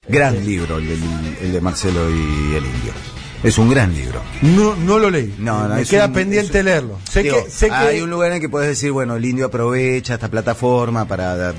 Gran 0.08 0.44
libro 0.44 0.78
el, 0.78 0.88
del- 0.88 1.36
el 1.42 1.52
de 1.52 1.60
Marcelo 1.60 2.08
y 2.10 2.54
el 2.56 2.64
Indio. 2.66 2.92
Es 3.42 3.58
un 3.58 3.68
gran 3.68 3.92
libro. 3.94 4.20
No, 4.42 4.74
no 4.74 4.98
lo 4.98 5.10
leí. 5.10 5.34
No, 5.38 5.68
no, 5.68 5.74
Me 5.74 5.84
queda 5.84 6.06
un- 6.06 6.12
pendiente 6.14 6.62
leerlo. 6.62 6.98
Sé 7.10 7.22
Digo, 7.22 7.44
que, 7.44 7.50
sé 7.50 7.68
que 7.68 7.74
hay 7.74 8.00
un 8.00 8.08
lugar 8.10 8.30
en 8.30 8.36
el 8.36 8.40
que 8.40 8.48
puedes 8.48 8.68
decir, 8.68 8.90
bueno, 8.92 9.16
el 9.16 9.24
indio 9.24 9.46
aprovecha 9.46 10.14
esta 10.14 10.28
plataforma 10.30 11.06
para 11.06 11.36
da- 11.36 11.54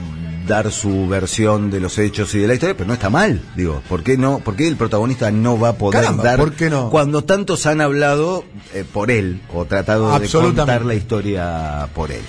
dar 0.48 0.72
su 0.72 1.08
versión 1.08 1.70
de 1.72 1.80
los 1.80 1.98
hechos 1.98 2.34
y 2.36 2.40
de 2.40 2.48
la 2.48 2.54
historia, 2.56 2.76
pero 2.78 2.88
no 2.88 2.94
está 2.94 3.10
mal, 3.10 3.42
digo, 3.56 3.82
¿por 3.90 4.04
qué 4.04 4.16
no? 4.18 4.40
¿Por 4.40 4.56
qué 4.56 4.68
el 4.68 4.76
protagonista 4.78 5.32
no 5.32 5.60
va 5.60 5.70
a 5.70 5.74
poder 5.74 6.02
Caramba, 6.02 6.24
dar 6.24 6.38
¿por 6.38 6.54
qué 6.54 6.70
no? 6.70 6.90
cuando 6.92 7.24
tantos 7.24 7.66
han 7.66 7.82
hablado 7.82 8.44
eh, 8.74 8.84
por 8.92 9.10
él 9.10 9.42
o 9.54 9.66
tratado 9.66 10.20
de 10.20 10.28
contar 10.30 10.86
la 10.86 10.94
historia 10.94 11.88
por 11.96 12.12
él? 12.12 12.22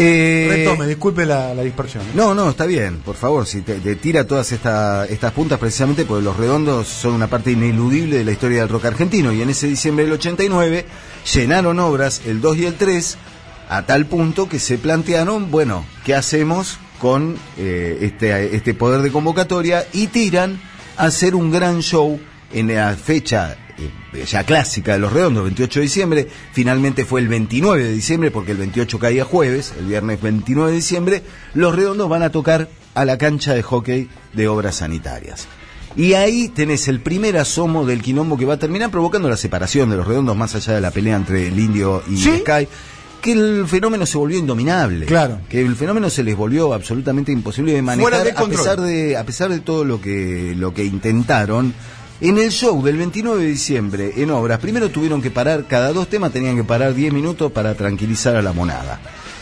Eh, 0.00 0.46
Retome, 0.50 0.86
disculpe 0.86 1.26
la, 1.26 1.54
la 1.54 1.62
dispersión. 1.62 2.02
No, 2.14 2.34
no, 2.34 2.50
está 2.50 2.66
bien, 2.66 2.98
por 2.98 3.16
favor, 3.16 3.46
si 3.46 3.60
te, 3.60 3.74
te 3.80 3.96
tira 3.96 4.26
todas 4.26 4.50
esta- 4.52 5.04
estas 5.06 5.32
puntas 5.32 5.58
precisamente 5.58 6.04
porque 6.04 6.24
los 6.24 6.36
redondos 6.36 6.88
son 6.88 7.14
una 7.14 7.26
parte 7.28 7.50
ineludible 7.52 8.18
de 8.18 8.24
la 8.24 8.32
historia 8.32 8.60
del 8.60 8.68
rock 8.68 8.86
argentino 8.86 9.32
y 9.32 9.42
en 9.42 9.50
ese 9.50 9.66
diciembre 9.66 10.04
del 10.04 10.14
89 10.14 10.86
llenaron 11.34 11.78
obras 11.80 12.22
el 12.26 12.40
2 12.40 12.56
y 12.58 12.66
el 12.66 12.74
3 12.74 13.18
a 13.68 13.82
tal 13.86 14.06
punto 14.06 14.48
que 14.48 14.58
se 14.58 14.78
plantearon, 14.78 15.50
bueno, 15.50 15.84
¿qué 16.04 16.14
hacemos 16.14 16.78
con 16.98 17.36
eh, 17.56 17.98
este, 18.02 18.56
este 18.56 18.74
poder 18.74 19.02
de 19.02 19.12
convocatoria? 19.12 19.86
Y 19.92 20.08
tiran 20.08 20.60
a 20.96 21.04
hacer 21.04 21.34
un 21.34 21.50
gran 21.52 21.80
show 21.82 22.18
en 22.52 22.74
la 22.74 22.94
fecha 22.96 23.56
ya 24.26 24.44
clásica 24.44 24.92
de 24.92 24.98
los 24.98 25.12
redondos, 25.12 25.44
28 25.44 25.80
de 25.80 25.84
diciembre, 25.84 26.28
finalmente 26.52 27.04
fue 27.04 27.20
el 27.20 27.28
29 27.28 27.84
de 27.84 27.92
diciembre 27.92 28.30
porque 28.30 28.52
el 28.52 28.58
28 28.58 28.98
caía 28.98 29.24
jueves, 29.24 29.74
el 29.78 29.86
viernes 29.86 30.20
29 30.20 30.70
de 30.70 30.76
diciembre, 30.76 31.22
los 31.54 31.74
redondos 31.74 32.08
van 32.08 32.22
a 32.22 32.30
tocar 32.30 32.68
a 32.94 33.04
la 33.04 33.18
cancha 33.18 33.54
de 33.54 33.62
hockey 33.62 34.08
de 34.32 34.48
obras 34.48 34.76
sanitarias. 34.76 35.48
Y 35.96 36.14
ahí 36.14 36.48
tenés 36.48 36.86
el 36.88 37.00
primer 37.00 37.36
asomo 37.36 37.84
del 37.84 38.02
quilombo 38.02 38.36
que 38.36 38.44
va 38.44 38.54
a 38.54 38.58
terminar 38.58 38.90
provocando 38.90 39.28
la 39.28 39.36
separación 39.36 39.90
de 39.90 39.96
los 39.96 40.06
redondos 40.06 40.36
más 40.36 40.54
allá 40.54 40.74
de 40.74 40.80
la 40.80 40.90
pelea 40.90 41.16
entre 41.16 41.48
el 41.48 41.58
indio 41.58 42.02
y 42.08 42.16
¿Sí? 42.16 42.38
Sky. 42.38 42.68
Que 43.20 43.32
el 43.32 43.66
fenómeno 43.66 44.06
se 44.06 44.16
volvió 44.16 44.38
indominable. 44.38 45.04
Claro. 45.04 45.40
Que 45.48 45.60
el 45.60 45.76
fenómeno 45.76 46.08
se 46.08 46.22
les 46.22 46.36
volvió 46.36 46.72
absolutamente 46.72 47.32
imposible 47.32 47.72
de 47.72 47.82
manejar 47.82 48.24
de 48.24 48.30
a 48.30 48.46
pesar 48.46 48.80
de, 48.80 49.16
a 49.16 49.24
pesar 49.24 49.50
de 49.50 49.60
todo 49.60 49.84
lo 49.84 50.00
que, 50.00 50.54
lo 50.56 50.72
que 50.72 50.84
intentaron. 50.84 51.74
En 52.22 52.36
el 52.36 52.50
show 52.50 52.82
del 52.82 52.98
29 52.98 53.42
de 53.42 53.48
diciembre 53.48 54.12
en 54.16 54.30
obras, 54.30 54.58
primero 54.58 54.90
tuvieron 54.90 55.22
que 55.22 55.30
parar, 55.30 55.64
cada 55.66 55.90
dos 55.90 56.06
temas 56.06 56.30
tenían 56.30 56.54
que 56.54 56.64
parar 56.64 56.92
10 56.92 57.14
minutos 57.14 57.50
para 57.50 57.74
tranquilizar 57.74 58.36
a 58.36 58.42
la 58.42 58.52
monada. 58.52 59.00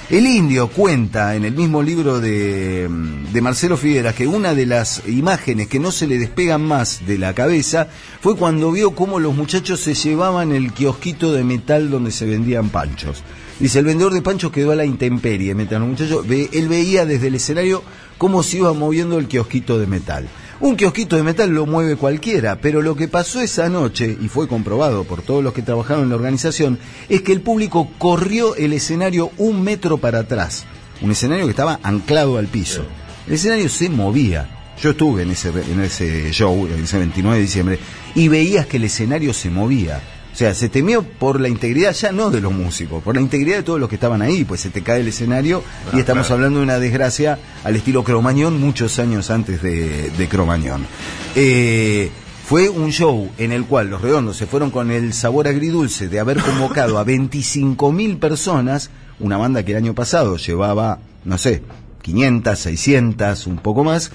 El 0.09 0.29
indio 0.29 0.69
cuenta 0.69 1.35
en 1.35 1.45
el 1.45 1.55
mismo 1.55 1.83
libro 1.83 2.21
de, 2.21 2.89
de 3.33 3.41
Marcelo 3.41 3.77
Figueras 3.77 4.15
que 4.15 4.29
una 4.29 4.55
de 4.55 4.65
las 4.65 5.03
imágenes 5.09 5.67
que 5.67 5.81
no 5.81 5.91
se 5.91 6.07
le 6.07 6.19
despegan 6.19 6.63
más 6.63 7.05
de 7.05 7.19
la 7.19 7.35
cabeza 7.35 7.89
fue 8.21 8.37
cuando 8.37 8.71
vio 8.71 8.93
cómo 8.93 9.19
los 9.19 9.35
muchachos 9.35 9.81
se 9.81 9.95
llevaban 9.95 10.53
el 10.53 10.73
kiosquito 10.73 11.33
de 11.33 11.43
metal 11.43 11.91
donde 11.91 12.13
se 12.13 12.27
vendían 12.27 12.69
panchos. 12.69 13.25
Dice, 13.59 13.81
el 13.81 13.87
vendedor 13.87 14.15
de 14.15 14.23
panchos 14.23 14.53
quedó 14.53 14.71
a 14.71 14.77
la 14.77 14.85
intemperie, 14.85 15.53
mientras 15.53 15.81
los 15.81 15.91
muchachos, 15.91 16.25
él 16.29 16.69
veía 16.69 17.05
desde 17.05 17.27
el 17.27 17.35
escenario 17.35 17.83
cómo 18.19 18.45
se 18.45 18.59
iba 18.59 18.73
moviendo 18.73 19.19
el 19.19 19.27
kiosquito 19.27 19.81
de 19.81 19.89
metal. 19.89 20.29
Un 20.61 20.75
kiosquito 20.75 21.15
de 21.15 21.23
metal 21.23 21.51
lo 21.51 21.67
mueve 21.67 21.95
cualquiera, 21.95 22.61
pero 22.61 22.83
lo 22.83 22.97
que 22.97 23.07
pasó 23.07 23.41
esa 23.41 23.69
noche, 23.69 24.19
y 24.21 24.27
fue 24.27 24.49
comprobado 24.49 25.05
por 25.05 25.23
todos 25.23 25.43
los 25.43 25.53
que 25.53 25.63
trabajaron 25.63 26.03
en 26.03 26.09
la 26.09 26.17
organización, 26.17 26.81
es 27.09 27.23
que 27.23 27.31
el 27.31 27.43
público 27.43 27.89
corrió 27.97 28.57
el 28.57 28.73
escenario 28.73 29.31
un 29.39 29.63
metro 29.63 29.99
para 29.99 30.21
atrás. 30.21 30.65
Un 31.01 31.13
escenario 31.13 31.45
que 31.45 31.53
estaba 31.53 31.79
anclado 31.85 32.39
al 32.39 32.49
piso. 32.49 32.83
El 33.29 33.35
escenario 33.35 33.69
se 33.69 33.89
movía. 33.89 34.75
Yo 34.83 34.91
estuve 34.91 35.23
en 35.23 35.31
ese, 35.31 35.51
en 35.51 35.81
ese 35.81 36.33
show, 36.33 36.67
en 36.67 36.83
ese 36.83 36.99
29 36.99 37.37
de 37.37 37.43
diciembre, 37.43 37.79
y 38.17 38.27
veías 38.27 38.67
que 38.67 38.79
el 38.79 38.85
escenario 38.85 39.33
se 39.33 39.51
movía. 39.51 40.03
O 40.39 40.41
sea, 40.41 40.55
se 40.55 40.69
temió 40.69 41.03
por 41.03 41.41
la 41.41 41.49
integridad 41.49 41.93
ya 41.93 42.13
no 42.13 42.31
de 42.31 42.41
los 42.41 42.53
músicos, 42.53 43.03
por 43.03 43.17
la 43.17 43.21
integridad 43.21 43.57
de 43.57 43.63
todos 43.65 43.81
los 43.81 43.89
que 43.89 43.97
estaban 43.97 44.23
ahí, 44.23 44.45
pues 44.45 44.61
se 44.61 44.71
te 44.71 44.85
cae 44.85 45.01
el 45.01 45.09
escenario 45.09 45.65
y 45.93 45.99
estamos 45.99 46.31
hablando 46.31 46.61
de 46.61 46.63
una 46.63 46.79
desgracia 46.79 47.41
al 47.65 47.75
estilo 47.75 48.05
Cromañón 48.05 48.61
muchos 48.61 49.01
años 49.01 49.33
antes 49.33 49.61
de, 49.63 50.11
de 50.11 50.29
Cromañón. 50.29 50.87
Eh, 51.35 52.13
fue 52.45 52.69
un 52.69 52.93
show 52.93 53.29
en 53.37 53.51
el 53.51 53.65
cual 53.65 53.91
los 53.91 54.01
redondos 54.01 54.37
se 54.37 54.47
fueron 54.47 54.71
con 54.71 54.93
el 54.93 55.13
sabor 55.13 55.49
agridulce 55.49 56.09
de 56.09 56.21
haber 56.21 56.41
convocado 56.41 57.01
a 57.01 57.05
25.000 57.05 58.21
personas, 58.21 58.91
una 59.19 59.39
banda 59.39 59.65
que 59.65 59.73
el 59.73 59.79
año 59.79 59.97
pasado 59.97 60.37
llevaba, 60.37 61.01
no 61.25 61.37
sé, 61.37 61.65
500, 62.03 62.57
600, 62.57 63.47
un 63.49 63.57
poco 63.57 63.83
más, 63.83 64.13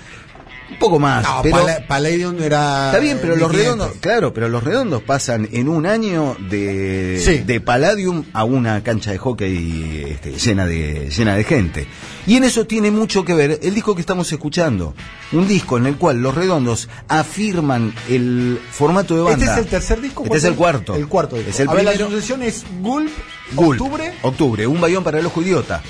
un 0.72 0.80
poco 0.80 0.98
más, 1.00 1.24
No, 1.24 1.42
pero... 1.44 1.58
Pala- 1.58 1.86
Palladium 1.88 2.42
era. 2.42 2.88
Está 2.88 3.00
bien, 3.00 3.18
pero 3.22 3.36
los 3.36 3.50
1500. 3.50 3.56
redondos, 3.78 4.02
claro, 4.02 4.34
pero 4.34 4.50
los 4.50 4.64
redondos 4.64 5.02
pasan 5.04 5.48
en 5.52 5.68
un 5.70 5.86
año 5.86 6.36
de, 6.50 7.22
Sí. 7.24 7.38
de 7.40 7.62
Palladium 7.62 8.24
a 8.34 8.44
una 8.44 8.82
cancha 8.84 9.12
de 9.12 9.18
hockey 9.18 10.06
este, 10.10 10.32
llena 10.34 10.66
de 10.66 11.10
llena 11.10 11.36
de 11.36 11.44
gente. 11.44 11.88
Y 12.26 12.38
en 12.38 12.44
eso 12.46 12.66
tiene 12.66 12.90
mucho 12.92 13.24
que 13.26 13.34
ver 13.34 13.60
el 13.62 13.74
disco 13.76 13.94
que 13.96 14.02
estamos 14.02 14.32
escuchando, 14.32 14.96
un 15.34 15.48
disco 15.48 15.78
en 15.78 15.86
el 15.86 15.98
cual 15.98 16.22
los 16.22 16.34
redondos 16.34 16.88
afirman 17.08 17.94
el 18.10 18.60
formato 18.72 19.16
de 19.16 19.22
banda. 19.24 19.46
Este 19.46 19.52
es 19.60 19.66
el 19.66 19.70
tercer 19.70 20.02
disco. 20.02 20.24
Este 20.26 20.38
es 20.38 20.44
el 20.46 20.56
cuarto. 20.56 20.96
El 20.96 21.08
cuarto 21.08 21.36
disco. 21.36 21.52
Es 21.52 21.60
el 21.60 21.70
a 21.70 21.74
ver, 21.74 21.84
la 21.86 21.96
sucesión 21.98 22.42
es 22.44 22.64
Gulp, 22.82 23.10
Gulp, 23.54 23.82
Octubre. 23.82 24.14
Octubre, 24.22 24.68
un 24.68 24.80
bayón 24.82 25.04
para 25.04 25.20
el 25.20 25.26
ojo 25.26 25.42
idiota. 25.42 25.82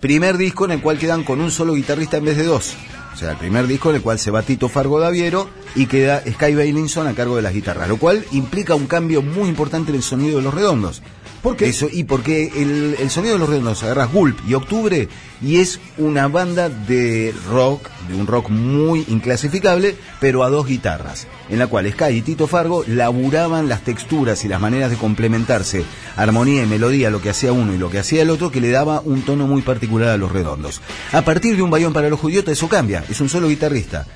Primer 0.00 0.38
disco 0.38 0.64
en 0.64 0.70
el 0.70 0.80
cual 0.80 0.98
quedan 0.98 1.24
con 1.24 1.40
un 1.40 1.50
solo 1.50 1.74
guitarrista 1.74 2.16
en 2.16 2.24
vez 2.24 2.36
de 2.38 2.44
dos. 2.44 2.74
O 3.12 3.16
sea, 3.16 3.32
el 3.32 3.36
primer 3.36 3.66
disco 3.66 3.90
en 3.90 3.96
el 3.96 4.02
cual 4.02 4.18
se 4.18 4.30
va 4.30 4.42
Tito 4.42 4.68
Fargo 4.68 5.00
Daviero 5.00 5.48
y 5.74 5.86
queda 5.86 6.22
Sky 6.22 6.54
Bailinson 6.54 7.06
a 7.06 7.14
cargo 7.14 7.36
de 7.36 7.42
las 7.42 7.52
guitarras, 7.52 7.88
lo 7.88 7.96
cual 7.96 8.24
implica 8.32 8.74
un 8.74 8.86
cambio 8.86 9.20
muy 9.22 9.48
importante 9.48 9.90
en 9.90 9.96
el 9.96 10.02
sonido 10.02 10.38
de 10.38 10.42
los 10.42 10.54
redondos. 10.54 11.02
¿Por 11.42 11.56
qué? 11.56 11.68
Eso, 11.68 11.88
y 11.90 12.04
porque 12.04 12.52
el, 12.56 12.96
el 12.98 13.10
sonido 13.10 13.34
de 13.34 13.40
los 13.40 13.48
redondos 13.48 13.82
agarras 13.82 14.12
Gulp 14.12 14.38
y 14.46 14.54
Octubre 14.54 15.08
y 15.42 15.56
es 15.58 15.80
una 15.98 16.28
banda 16.28 16.68
de 16.68 17.34
rock, 17.48 17.88
de 18.08 18.14
un 18.14 18.26
rock 18.26 18.50
muy 18.50 19.04
inclasificable, 19.08 19.96
pero 20.20 20.42
a 20.44 20.50
dos 20.50 20.66
guitarras, 20.66 21.26
en 21.48 21.58
la 21.58 21.66
cual 21.66 21.90
Sky 21.90 22.16
y 22.16 22.22
Tito 22.22 22.46
Fargo 22.46 22.84
laburaban 22.86 23.68
las 23.68 23.80
texturas 23.82 24.44
y 24.44 24.48
las 24.48 24.60
maneras 24.60 24.90
de 24.90 24.96
complementarse, 24.96 25.84
armonía 26.16 26.62
y 26.62 26.66
melodía, 26.66 27.10
lo 27.10 27.22
que 27.22 27.30
hacía 27.30 27.52
uno 27.52 27.74
y 27.74 27.78
lo 27.78 27.90
que 27.90 27.98
hacía 28.00 28.22
el 28.22 28.30
otro, 28.30 28.50
que 28.50 28.60
le 28.60 28.70
daba 28.70 29.00
un 29.00 29.22
tono 29.22 29.46
muy 29.46 29.62
particular 29.62 30.10
a 30.10 30.16
los 30.16 30.30
redondos. 30.32 30.80
A 31.12 31.22
partir 31.22 31.56
de 31.56 31.62
un 31.62 31.70
bayón 31.70 31.92
para 31.92 32.08
los 32.10 32.20
judiotas 32.20 32.52
eso 32.52 32.68
cambia, 32.68 33.04
es 33.08 33.20
un 33.20 33.28
solo 33.28 33.48
guitarrista. 33.48 34.06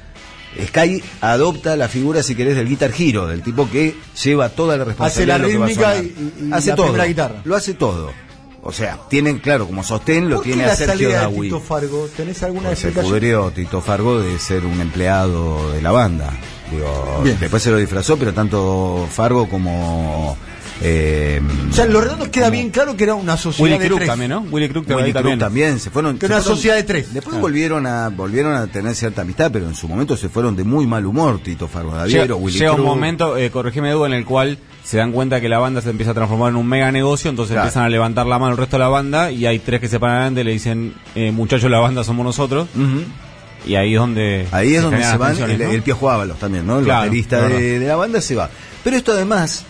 Sky 0.67 1.03
adopta 1.21 1.75
la 1.77 1.89
figura, 1.89 2.23
si 2.23 2.37
querés, 2.37 2.55
del 2.55 2.69
guitar 2.69 2.93
hero, 2.97 3.27
del 3.27 3.43
tipo 3.43 3.69
que 3.69 3.97
lleva 4.23 4.51
toda 4.51 4.77
la 4.77 4.85
responsabilidad. 4.85 5.37
Hace 5.37 5.43
la 5.43 5.49
de 5.49 5.53
lo 5.55 5.67
que 5.67 5.79
va 5.79 5.91
a 5.91 5.95
rítmica 5.95 5.95
sonar. 5.97 6.05
y- 6.05 6.45
y- 6.45 6.49
y 6.49 6.53
hace 6.53 6.71
la 6.71 6.77
todo. 6.77 6.87
primera 6.87 7.07
guitarra. 7.07 7.41
Lo 7.45 7.57
hace 7.57 7.75
todo. 7.75 8.13
O 8.67 8.73
sea, 8.73 8.99
tienen, 9.09 9.39
claro, 9.41 9.67
como 9.67 9.85
sostén 9.85 10.31
lo 10.31 10.37
¿Por 10.37 10.45
qué 10.45 10.51
tiene 10.53 10.65
a 10.65 10.75
Sergio 10.75 10.95
salida 10.95 11.09
de 11.11 11.15
Dawi. 11.17 11.41
Tito 11.43 11.61
Fargo? 11.61 12.09
¿Tenés 12.17 12.43
alguna 12.43 12.69
Pues 12.71 12.79
se 12.79 12.93
pudrió 12.93 13.51
Tito 13.51 13.81
Fargo 13.83 14.21
de 14.21 14.39
ser 14.39 14.65
un 14.65 14.81
empleado 14.81 15.71
de 15.73 15.83
la 15.83 15.93
banda. 15.93 16.31
Digo, 16.71 17.21
Bien. 17.23 17.37
después 17.39 17.63
se 17.63 17.71
lo 17.71 17.77
disfrazó, 17.77 18.17
pero 18.17 18.33
tanto 18.33 19.07
Fargo 19.13 19.49
como... 19.51 20.37
Eh, 20.83 21.41
O 21.71 21.73
sea, 21.73 21.85
en 21.85 21.93
los 21.93 22.03
redondos 22.03 22.29
queda 22.31 22.51
bien 22.51 22.71
claro 22.71 22.97
que 22.97 23.05
era 23.05 23.15
una 23.15 23.37
sociedad 23.37 23.65
Willy 23.71 23.79
de 23.79 23.87
Crook 23.87 23.99
tres. 23.99 24.09
también, 24.09 24.31
¿no? 24.31 24.41
Willy 24.51 24.69
Crook 24.69 24.87
Willy 24.89 25.13
también. 25.13 25.37
Crook 25.39 25.39
también 25.39 25.79
se 25.79 25.91
fueron 25.91 26.19
Que 26.19 26.27
se 26.27 26.33
una 26.33 26.41
fueron- 26.43 26.57
sociedad 26.57 26.77
de 26.77 26.83
tres. 26.83 27.15
después 27.15 27.39
volvieron 27.39 27.87
a 27.87 28.09
volvieron 28.09 28.55
a 28.55 28.67
tener 28.67 28.95
cierta 28.97 29.23
amistad 29.23 29.51
pero 29.53 29.67
en 29.69 29.75
su 29.77 29.87
momento 29.87 30.17
se 30.17 30.29
fueron 30.29 30.57
de 30.57 30.65
muy 30.65 30.85
mal 30.87 31.07
humor 31.07 31.39
Tito 31.45 31.69
Fargo 31.69 31.93
Daviero 31.95 32.23
Llega, 32.25 32.35
Willy 32.35 32.59
llega 32.59 32.73
un 32.73 32.83
momento, 32.83 33.37
eh, 33.37 33.51
corregime 33.53 33.91
Edu, 33.91 34.05
en 34.07 34.15
el 34.15 34.25
cual 34.25 34.59
se 34.85 34.99
dan 34.99 35.11
cuenta 35.13 35.41
que 35.41 35.49
la 35.49 35.59
banda 35.59 35.81
se 35.81 35.91
empieza 35.91 36.13
a 36.13 36.15
transformar 36.15 36.51
en 36.51 36.57
un 36.57 36.67
mega 36.67 36.93
negocio, 36.93 37.31
entonces 37.31 37.55
Claro. 37.55 37.67
empiezan 37.67 37.85
a 37.85 37.89
levantar 37.89 38.27
la 38.27 38.39
mano 38.39 38.53
el 38.53 38.59
resto 38.59 38.77
de 38.77 38.81
la 38.83 38.89
banda 38.89 39.31
y 39.33 39.47
hay 39.47 39.59
tres 39.59 39.81
que 39.81 39.89
se 39.89 39.99
paran 39.99 40.17
adelante 40.19 40.43
y 40.43 40.45
le 40.45 40.53
dicen, 40.53 40.95
eh, 41.15 41.33
muchachos, 41.33 41.71
la 41.71 41.79
banda 41.81 42.05
somos 42.05 42.25
nosotros. 42.25 42.69
Y 43.67 43.77
ahí 43.77 43.95
es 43.95 43.99
donde... 43.99 44.47
Ahí 44.53 44.75
es 44.75 44.83
donde 44.83 44.99
generan 44.99 45.35
se 45.37 45.43
van, 45.43 45.51
el, 45.51 45.59
¿no? 45.59 45.71
el 45.71 45.83
Piojo 45.83 46.11
Ábalos 46.11 46.39
también, 46.39 46.67
¿no? 46.67 46.79
El 46.81 46.85
Claro, 46.85 47.01
baterista 47.07 47.49
de, 47.49 47.79
de 47.81 47.89
la 47.89 47.97
banda 47.97 48.21
se 48.21 48.35
va. 48.35 48.51
Pero 48.85 48.95
esto 48.97 49.13
además 49.13 49.65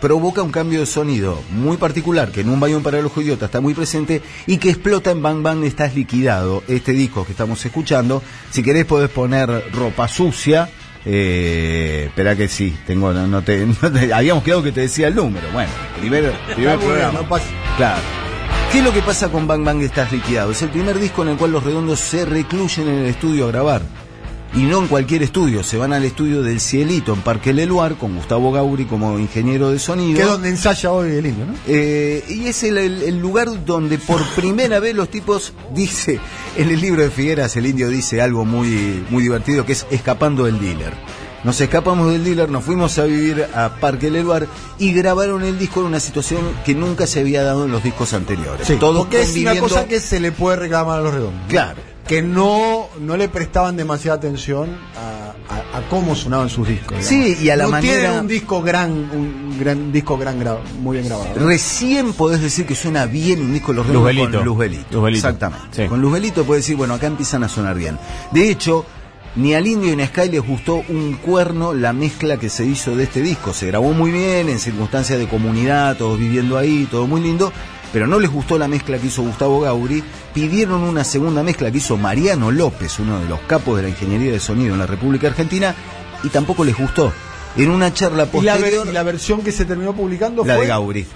provoca 0.00 0.40
un 0.40 0.52
cambio 0.52 0.78
de 0.80 0.86
sonido 0.86 1.42
muy 1.50 1.76
particular 1.76 2.30
que 2.30 2.40
en 2.42 2.48
un 2.48 2.58
bayón 2.60 2.82
para 2.82 3.02
los 3.02 3.14
idiotas 3.18 3.48
está 3.48 3.60
muy 3.60 3.74
presente 3.74 4.22
y 4.46 4.56
que 4.58 4.70
explota 4.70 5.10
en 5.10 5.20
Bang 5.20 5.42
Bang 5.42 5.62
Estás 5.64 5.94
Liquidado, 5.96 6.62
este 6.68 6.92
disco 6.92 7.26
que 7.26 7.32
estamos 7.32 7.62
escuchando. 7.66 8.22
Si 8.50 8.62
querés 8.62 8.84
podés 8.86 9.10
poner 9.10 9.64
ropa 9.72 10.06
sucia. 10.06 10.70
Eh, 11.04 12.04
espera 12.08 12.36
que 12.36 12.48
sí, 12.48 12.76
tengo, 12.86 13.12
no, 13.12 13.26
no 13.26 13.42
te, 13.42 13.66
no 13.82 13.92
te- 13.92 14.12
habíamos 14.12 14.42
quedado 14.44 14.62
que 14.62 14.72
te 14.72 14.82
decía 14.82 15.08
el 15.08 15.14
número. 15.14 15.46
Bueno, 15.52 15.70
primer, 15.98 16.32
primer 16.54 16.78
programa. 16.78 17.20
no 17.20 17.28
Claro. 17.76 18.00
¿Qué 18.72 18.78
es 18.78 18.84
lo 18.84 18.92
que 18.92 19.02
pasa 19.02 19.28
con 19.30 19.46
Bang 19.48 19.64
Bang 19.64 19.82
Estás 19.82 20.12
Liquidado? 20.12 20.52
Es 20.52 20.62
el 20.62 20.68
primer 20.70 20.98
disco 20.98 21.22
en 21.22 21.30
el 21.30 21.36
cual 21.36 21.50
los 21.52 21.64
redondos 21.64 21.98
se 21.98 22.24
recluyen 22.24 22.88
en 22.88 22.94
el 23.00 23.06
estudio 23.06 23.46
a 23.46 23.48
grabar. 23.48 23.82
Y 24.52 24.62
no 24.64 24.80
en 24.80 24.88
cualquier 24.88 25.22
estudio, 25.22 25.62
se 25.62 25.76
van 25.76 25.92
al 25.92 26.04
estudio 26.04 26.42
del 26.42 26.60
Cielito 26.60 27.12
en 27.14 27.20
Parque 27.20 27.52
Leluar 27.52 27.94
con 27.94 28.16
Gustavo 28.16 28.50
Gauri 28.50 28.84
como 28.84 29.16
ingeniero 29.18 29.70
de 29.70 29.78
sonido. 29.78 30.16
Que 30.16 30.22
es 30.22 30.28
donde 30.28 30.48
ensaya 30.48 30.90
hoy 30.90 31.12
el 31.12 31.26
indio, 31.26 31.46
¿no? 31.46 31.54
Eh, 31.68 32.24
y 32.28 32.46
es 32.48 32.64
el, 32.64 32.78
el- 32.78 33.02
el 33.04 33.18
lugar 33.20 33.64
donde 33.64 33.98
por 33.98 34.20
primera 34.34 34.80
vez 34.80 34.94
los 34.96 35.08
tipos 35.08 35.52
dice, 35.72 36.18
en 36.56 36.68
el 36.68 36.80
libro 36.80 37.02
de 37.02 37.10
Figueras 37.10 37.54
el 37.56 37.66
indio 37.66 37.88
dice 37.88 38.20
algo 38.22 38.44
muy, 38.44 39.04
muy 39.10 39.22
divertido 39.22 39.64
que 39.64 39.72
es 39.72 39.86
escapando 39.90 40.44
del 40.46 40.58
dealer. 40.58 40.94
Nos 41.44 41.58
escapamos 41.60 42.10
del 42.12 42.22
dealer, 42.24 42.50
nos 42.50 42.64
fuimos 42.64 42.98
a 42.98 43.04
vivir 43.04 43.46
a 43.54 43.76
Parque 43.80 44.10
Leluar 44.10 44.46
y 44.78 44.92
grabaron 44.92 45.42
el 45.42 45.58
disco 45.58 45.80
en 45.80 45.86
una 45.86 46.00
situación 46.00 46.40
que 46.66 46.74
nunca 46.74 47.06
se 47.06 47.20
había 47.20 47.42
dado 47.44 47.64
en 47.66 47.70
los 47.70 47.82
discos 47.82 48.12
anteriores. 48.14 48.66
Todos 48.80 48.98
porque 48.98 49.22
es 49.22 49.34
una 49.36 49.52
cosa 49.60 49.86
que 49.86 50.00
se 50.00 50.18
le 50.20 50.32
puede 50.32 50.56
reclamar 50.56 50.98
a 50.98 51.02
los 51.02 51.14
redondos. 51.14 51.40
Claro, 51.48 51.80
que 52.10 52.22
no, 52.22 52.88
no 53.00 53.16
le 53.16 53.28
prestaban 53.28 53.76
demasiada 53.76 54.16
atención 54.18 54.68
a, 54.96 55.32
a- 55.74 55.78
a 55.78 55.88
cómo 55.88 56.16
sonaban 56.16 56.48
sus 56.50 56.66
discos. 56.66 56.98
digamos. 56.98 57.06
Sí, 57.06 57.36
y 57.40 57.50
a 57.50 57.54
la 57.56 57.64
no 57.66 57.70
manera- 57.70 58.00
tienen 58.00 58.20
un 58.22 58.26
disco 58.26 58.60
gran, 58.62 58.90
un 58.90 59.56
gran 59.60 59.92
disco 59.92 60.18
gran 60.18 60.40
grabado, 60.40 60.64
muy 60.80 60.96
bien 60.96 61.06
grabado. 61.08 61.28
Recién 61.36 62.12
podés 62.12 62.40
decir 62.42 62.66
que 62.66 62.74
suena 62.74 63.06
bien 63.06 63.40
un 63.40 63.52
disco 63.52 63.70
de 63.70 63.76
los 63.76 63.86
Luz 63.86 63.94
Redondos 63.94 64.06
Belito. 64.16 64.38
con 64.38 64.44
Luz 64.44 64.58
Belito. 64.58 64.86
Luz 64.90 65.04
Belito. 65.04 65.28
Exactamente. 65.28 65.82
Sí. 65.84 65.88
Con 65.88 66.00
Luz 66.02 66.12
Belito 66.12 66.44
podés 66.44 66.64
decir, 66.64 66.74
bueno, 66.76 66.94
acá 66.94 67.06
empiezan 67.06 67.44
a 67.44 67.48
sonar 67.48 67.76
bien. 67.76 67.96
De 68.32 68.50
hecho, 68.50 68.84
ni 69.36 69.54
al 69.54 69.64
Indio 69.68 69.94
ni 69.94 70.02
a 70.02 70.08
Sky 70.08 70.28
les 70.30 70.44
gustó 70.44 70.82
un 70.88 71.12
cuerno 71.24 71.72
la 71.74 71.92
mezcla 71.92 72.38
que 72.38 72.48
se 72.48 72.66
hizo 72.66 72.96
de 72.96 73.04
este 73.04 73.22
disco. 73.22 73.52
Se 73.52 73.68
grabó 73.68 73.92
muy 73.92 74.10
bien, 74.10 74.48
en 74.48 74.58
circunstancias 74.58 75.16
de 75.20 75.28
comunidad, 75.28 75.96
todos 75.96 76.18
viviendo 76.18 76.58
ahí, 76.58 76.88
todo 76.90 77.06
muy 77.06 77.20
lindo. 77.20 77.52
Pero 77.92 78.06
no 78.06 78.20
les 78.20 78.30
gustó 78.30 78.58
la 78.58 78.68
mezcla 78.68 78.98
que 78.98 79.08
hizo 79.08 79.22
Gustavo 79.22 79.60
Gauri. 79.60 80.02
Pidieron 80.32 80.82
una 80.82 81.04
segunda 81.04 81.42
mezcla 81.42 81.70
que 81.70 81.78
hizo 81.78 81.96
Mariano 81.96 82.50
López, 82.50 82.98
uno 83.00 83.18
de 83.18 83.28
los 83.28 83.40
capos 83.40 83.76
de 83.76 83.82
la 83.84 83.88
ingeniería 83.88 84.32
de 84.32 84.40
sonido 84.40 84.74
en 84.74 84.78
la 84.78 84.86
República 84.86 85.26
Argentina, 85.26 85.74
y 86.22 86.28
tampoco 86.28 86.64
les 86.64 86.76
gustó. 86.76 87.12
En 87.56 87.70
una 87.70 87.92
charla 87.92 88.26
posterior, 88.26 88.86
y 88.86 88.92
la 88.92 89.02
versión 89.02 89.42
que 89.42 89.50
se 89.50 89.64
terminó 89.64 89.92
publicando 89.92 90.44
la 90.44 90.54
fue 90.54 90.62
de 90.62 90.68
Gauri. 90.68 91.06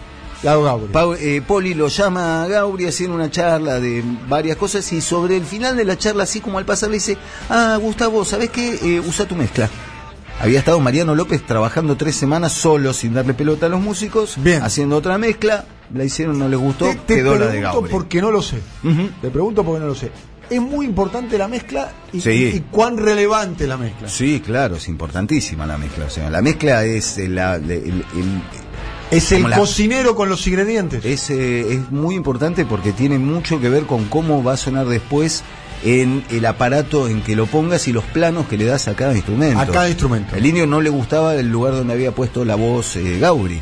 La 0.43 0.57
de 0.57 0.63
Gauri. 0.63 0.93
Eh, 1.21 1.43
Poli 1.47 1.75
lo 1.75 1.87
llama 1.87 2.43
a 2.43 2.49
Gauri 2.49 2.87
haciendo 2.87 3.15
una 3.15 3.31
charla 3.31 3.79
de 3.79 4.03
varias 4.29 4.57
cosas 4.57 4.93
y 4.93 5.01
sobre 5.01 5.37
el 5.37 5.45
final 5.45 5.77
de 5.77 5.85
la 5.85 5.97
charla, 5.97 6.25
así 6.25 6.41
como 6.41 6.59
al 6.59 6.65
pasar, 6.65 6.91
le 6.91 6.97
dice, 6.97 7.17
ah, 7.51 7.79
Gustavo, 7.81 8.25
¿sabes 8.25 8.51
qué? 8.51 8.79
Eh, 8.83 9.01
usa 9.01 9.27
tu 9.27 9.37
mezcla. 9.37 9.71
Había 10.41 10.59
estado 10.59 10.81
Mariano 10.81 11.15
López 11.15 11.47
trabajando 11.47 11.97
tres 11.97 12.17
semanas 12.17 12.53
solo, 12.53 12.93
sin 12.93 13.15
darle 13.15 13.35
pelota 13.35 13.67
a 13.67 13.69
los 13.69 13.81
músicos, 13.81 14.35
Bien. 14.39 14.63
haciendo 14.63 14.97
otra 14.97 15.17
mezcla, 15.17 15.65
la 15.95 16.05
hicieron, 16.05 16.39
no 16.39 16.49
les 16.49 16.59
gustó, 16.59 16.87
te, 16.87 16.95
te 16.97 17.15
quedó 17.17 17.37
la 17.39 17.47
de 17.47 17.53
pregunto 17.53 17.73
Gauri. 17.81 17.91
porque 17.93 18.21
no 18.21 18.31
lo 18.31 18.43
sé. 18.43 18.57
Ujú. 18.83 19.09
Te 19.23 19.31
pregunto 19.31 19.65
porque 19.65 19.81
no 19.81 19.87
lo 19.87 19.95
sé. 19.95 20.11
Es 20.51 20.61
muy 20.61 20.85
importante 20.85 21.39
la 21.39 21.49
mezcla 21.49 21.91
y, 22.13 22.21
Sí. 22.21 22.31
y- 22.31 22.57
y 22.57 22.61
cuán 22.71 22.99
relevante 22.99 23.67
la 23.67 23.79
mezcla. 23.79 24.09
Sí, 24.09 24.41
claro, 24.45 24.77
es 24.77 24.89
importantísima 24.89 25.65
la 25.67 25.79
mezcla. 25.79 26.05
O 26.05 26.11
sea, 26.11 26.29
la 26.29 26.43
mezcla 26.43 26.85
es 26.85 27.17
eh, 27.19 27.29
la, 27.29 27.55
el- 27.57 27.71
el- 27.73 28.05
Es 29.11 29.33
el 29.33 29.49
la- 29.49 29.57
cocinero 29.57 30.15
con 30.15 30.29
los 30.29 30.47
ingredientes. 30.47 31.05
Es, 31.05 31.31
eh, 31.31 31.73
es 31.75 31.91
muy 31.91 32.15
importante 32.15 32.65
porque 32.67 32.93
tiene 32.93 33.19
mucho 33.19 33.61
que 33.61 33.69
ver 33.71 33.85
con 33.85 34.05
cómo 34.07 34.43
va 34.45 34.55
a 34.55 34.57
sonar 34.57 34.87
después 34.87 35.43
en 35.83 36.25
el 36.31 36.45
aparato 36.47 37.09
en 37.09 37.23
que 37.23 37.37
lo 37.37 37.47
pongas 37.47 37.89
y 37.89 37.93
los 37.93 38.05
planos 38.05 38.47
que 38.47 38.57
le 38.57 38.65
das 38.65 38.89
a 38.89 38.95
cada 38.95 39.15
instrumento. 39.15 39.59
A 39.61 39.67
cada 39.67 39.89
instrumento. 39.89 40.35
El 40.37 40.45
indio 40.47 40.67
no 40.67 40.81
le 40.81 40.91
gustaba 40.91 41.35
el 41.37 41.49
lugar 41.51 41.75
donde 41.75 41.93
había 41.95 42.13
puesto 42.13 42.45
la 42.45 42.55
voz 42.55 42.97
eh, 42.97 43.19
Gauri. 43.19 43.61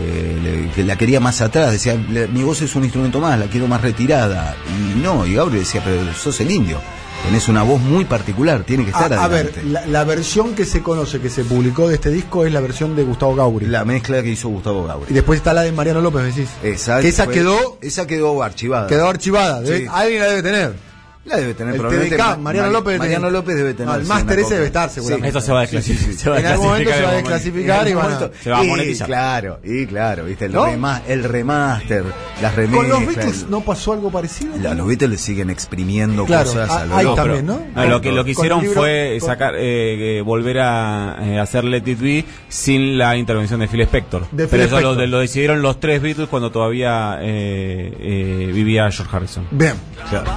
Eh, 0.00 0.38
le- 0.42 0.70
que 0.70 0.84
la 0.84 0.96
quería 0.96 1.18
más 1.18 1.40
atrás, 1.40 1.72
decía, 1.72 1.94
"Le- 1.94 2.28
mi 2.28 2.42
voz 2.44 2.62
es 2.62 2.74
un 2.76 2.84
instrumento 2.84 3.20
más, 3.20 3.38
la 3.38 3.46
quiero 3.46 3.66
más 3.66 3.80
retirada. 3.80 4.54
Y 4.96 4.98
no, 5.00 5.26
y 5.26 5.34
Gauri 5.34 5.58
decía, 5.58 5.82
pero 5.84 6.00
sos 6.14 6.40
el 6.40 6.50
indio, 6.52 6.78
tenés 7.24 7.48
una 7.48 7.64
voz 7.64 7.80
muy 7.80 8.04
particular, 8.04 8.62
tiene 8.62 8.84
que 8.84 8.90
A, 8.92 9.02
estar 9.02 9.12
a 9.14 9.26
ver, 9.26 9.46
adelante. 9.46 9.62
la, 9.64 9.86
la 9.86 10.04
versión 10.04 10.54
que 10.54 10.64
se 10.64 10.82
conoce, 10.82 11.20
que 11.20 11.30
se 11.30 11.42
publicó 11.44 11.88
de 11.88 11.96
este 11.96 12.10
disco, 12.10 12.46
es 12.46 12.52
la 12.52 12.60
versión 12.60 12.94
de 12.94 13.02
Gustavo 13.02 13.34
Gauri. 13.34 13.66
La 13.66 13.84
mezcla 13.84 14.22
que 14.22 14.28
hizo 14.30 14.48
Gustavo 14.50 14.84
Gauri. 14.86 15.06
Y 15.10 15.14
después 15.14 15.38
está 15.38 15.52
la 15.52 15.62
de 15.62 15.72
Mariano 15.72 16.00
López, 16.00 16.22
decís. 16.32 16.48
Esa, 16.62 17.00
que 17.00 17.08
esa 17.08 17.24
fue- 17.24 17.34
quedó, 17.34 17.78
esa 17.80 18.06
quedó 18.06 18.40
archivada. 18.44 18.86
quedó 18.86 19.08
archivada. 19.08 19.60
Debe- 19.62 19.78
Sí. 19.80 19.86
Alguien 19.92 20.20
la 20.20 20.26
debe 20.28 20.42
tener. 20.44 20.87
La 21.28 21.36
debe 21.36 21.54
tener 21.54 21.74
El 21.74 21.80
probablemente 21.80 22.16
TDK, 22.16 22.26
Ma- 22.28 22.36
Mariano 22.38 22.66
Ma- 22.68 22.72
López 22.72 22.86
debe 22.92 22.98
Mariano 22.98 23.26
tener. 23.26 23.32
López 23.32 23.56
debe 23.56 23.74
tener. 23.74 23.88
No, 23.94 24.00
el 24.00 24.06
máster 24.06 24.38
ese 24.38 24.54
debe 24.54 24.66
estar, 24.66 24.90
seguramente. 24.90 25.28
Esto 25.28 25.40
se 25.40 25.52
va 25.52 25.58
a 25.58 25.60
desclasificar. 25.62 26.14
se 26.14 26.30
va 26.30 26.36
a 26.36 26.40
En 26.40 26.46
algún 26.46 26.66
momento 26.66 26.90
se 26.92 27.02
va 27.02 27.08
a 27.10 27.14
desclasificar 27.14 27.88
y 27.88 27.92
a- 27.92 27.94
momento- 27.96 28.30
Se 28.42 28.50
va 28.50 28.58
a 28.60 28.64
y, 28.64 28.68
monetizar. 28.68 29.06
Claro, 29.06 29.60
y 29.62 29.86
claro, 29.86 30.24
viste, 30.24 30.46
el, 30.46 30.52
¿No? 30.52 30.66
rema- 30.66 31.02
el 31.06 31.24
remaster, 31.24 32.04
las 32.42 32.54
remezclas. 32.54 32.80
Con 32.92 33.04
los 33.06 33.14
Beatles 33.14 33.46
no 33.48 33.60
pasó 33.60 33.92
algo 33.92 34.10
parecido. 34.10 34.56
La- 34.60 34.74
los 34.74 34.86
Beatles 34.86 35.10
le 35.10 35.18
siguen 35.18 35.50
exprimiendo 35.50 36.24
Claro, 36.24 36.46
cosas 36.48 36.70
ah, 36.70 36.80
a 36.82 36.86
lo 36.86 36.96
ahí 36.96 37.04
loco. 37.04 37.16
también, 37.16 37.46
¿no? 37.46 37.60
No, 37.74 37.86
lo 37.86 38.00
que 38.00 38.12
lo 38.12 38.24
que 38.24 38.30
hicieron 38.32 38.60
libro- 38.62 38.80
fue 38.80 39.16
con- 39.20 39.28
sacar 39.28 39.54
eh, 39.56 40.18
eh, 40.18 40.20
volver 40.22 40.58
a 40.60 41.16
eh, 41.20 41.38
hacer 41.38 41.64
Let 41.64 41.82
It 41.86 42.00
Be 42.00 42.24
sin 42.48 42.96
la 42.98 43.16
intervención 43.16 43.60
de 43.60 43.68
Phil 43.68 43.82
Spector. 43.82 44.26
De 44.30 44.44
Phil 44.44 44.50
Pero 44.50 44.64
eso 44.64 44.80
lo, 45.06 45.18
decidieron 45.20 45.62
los 45.62 45.78
tres 45.80 46.00
Beatles 46.00 46.28
cuando 46.28 46.50
todavía 46.50 47.18
eh, 47.20 47.92
eh, 47.98 48.50
vivía 48.52 48.90
George 48.90 49.14
Harrison. 49.14 49.46
Bien. 49.50 49.74
Claro. 50.08 50.30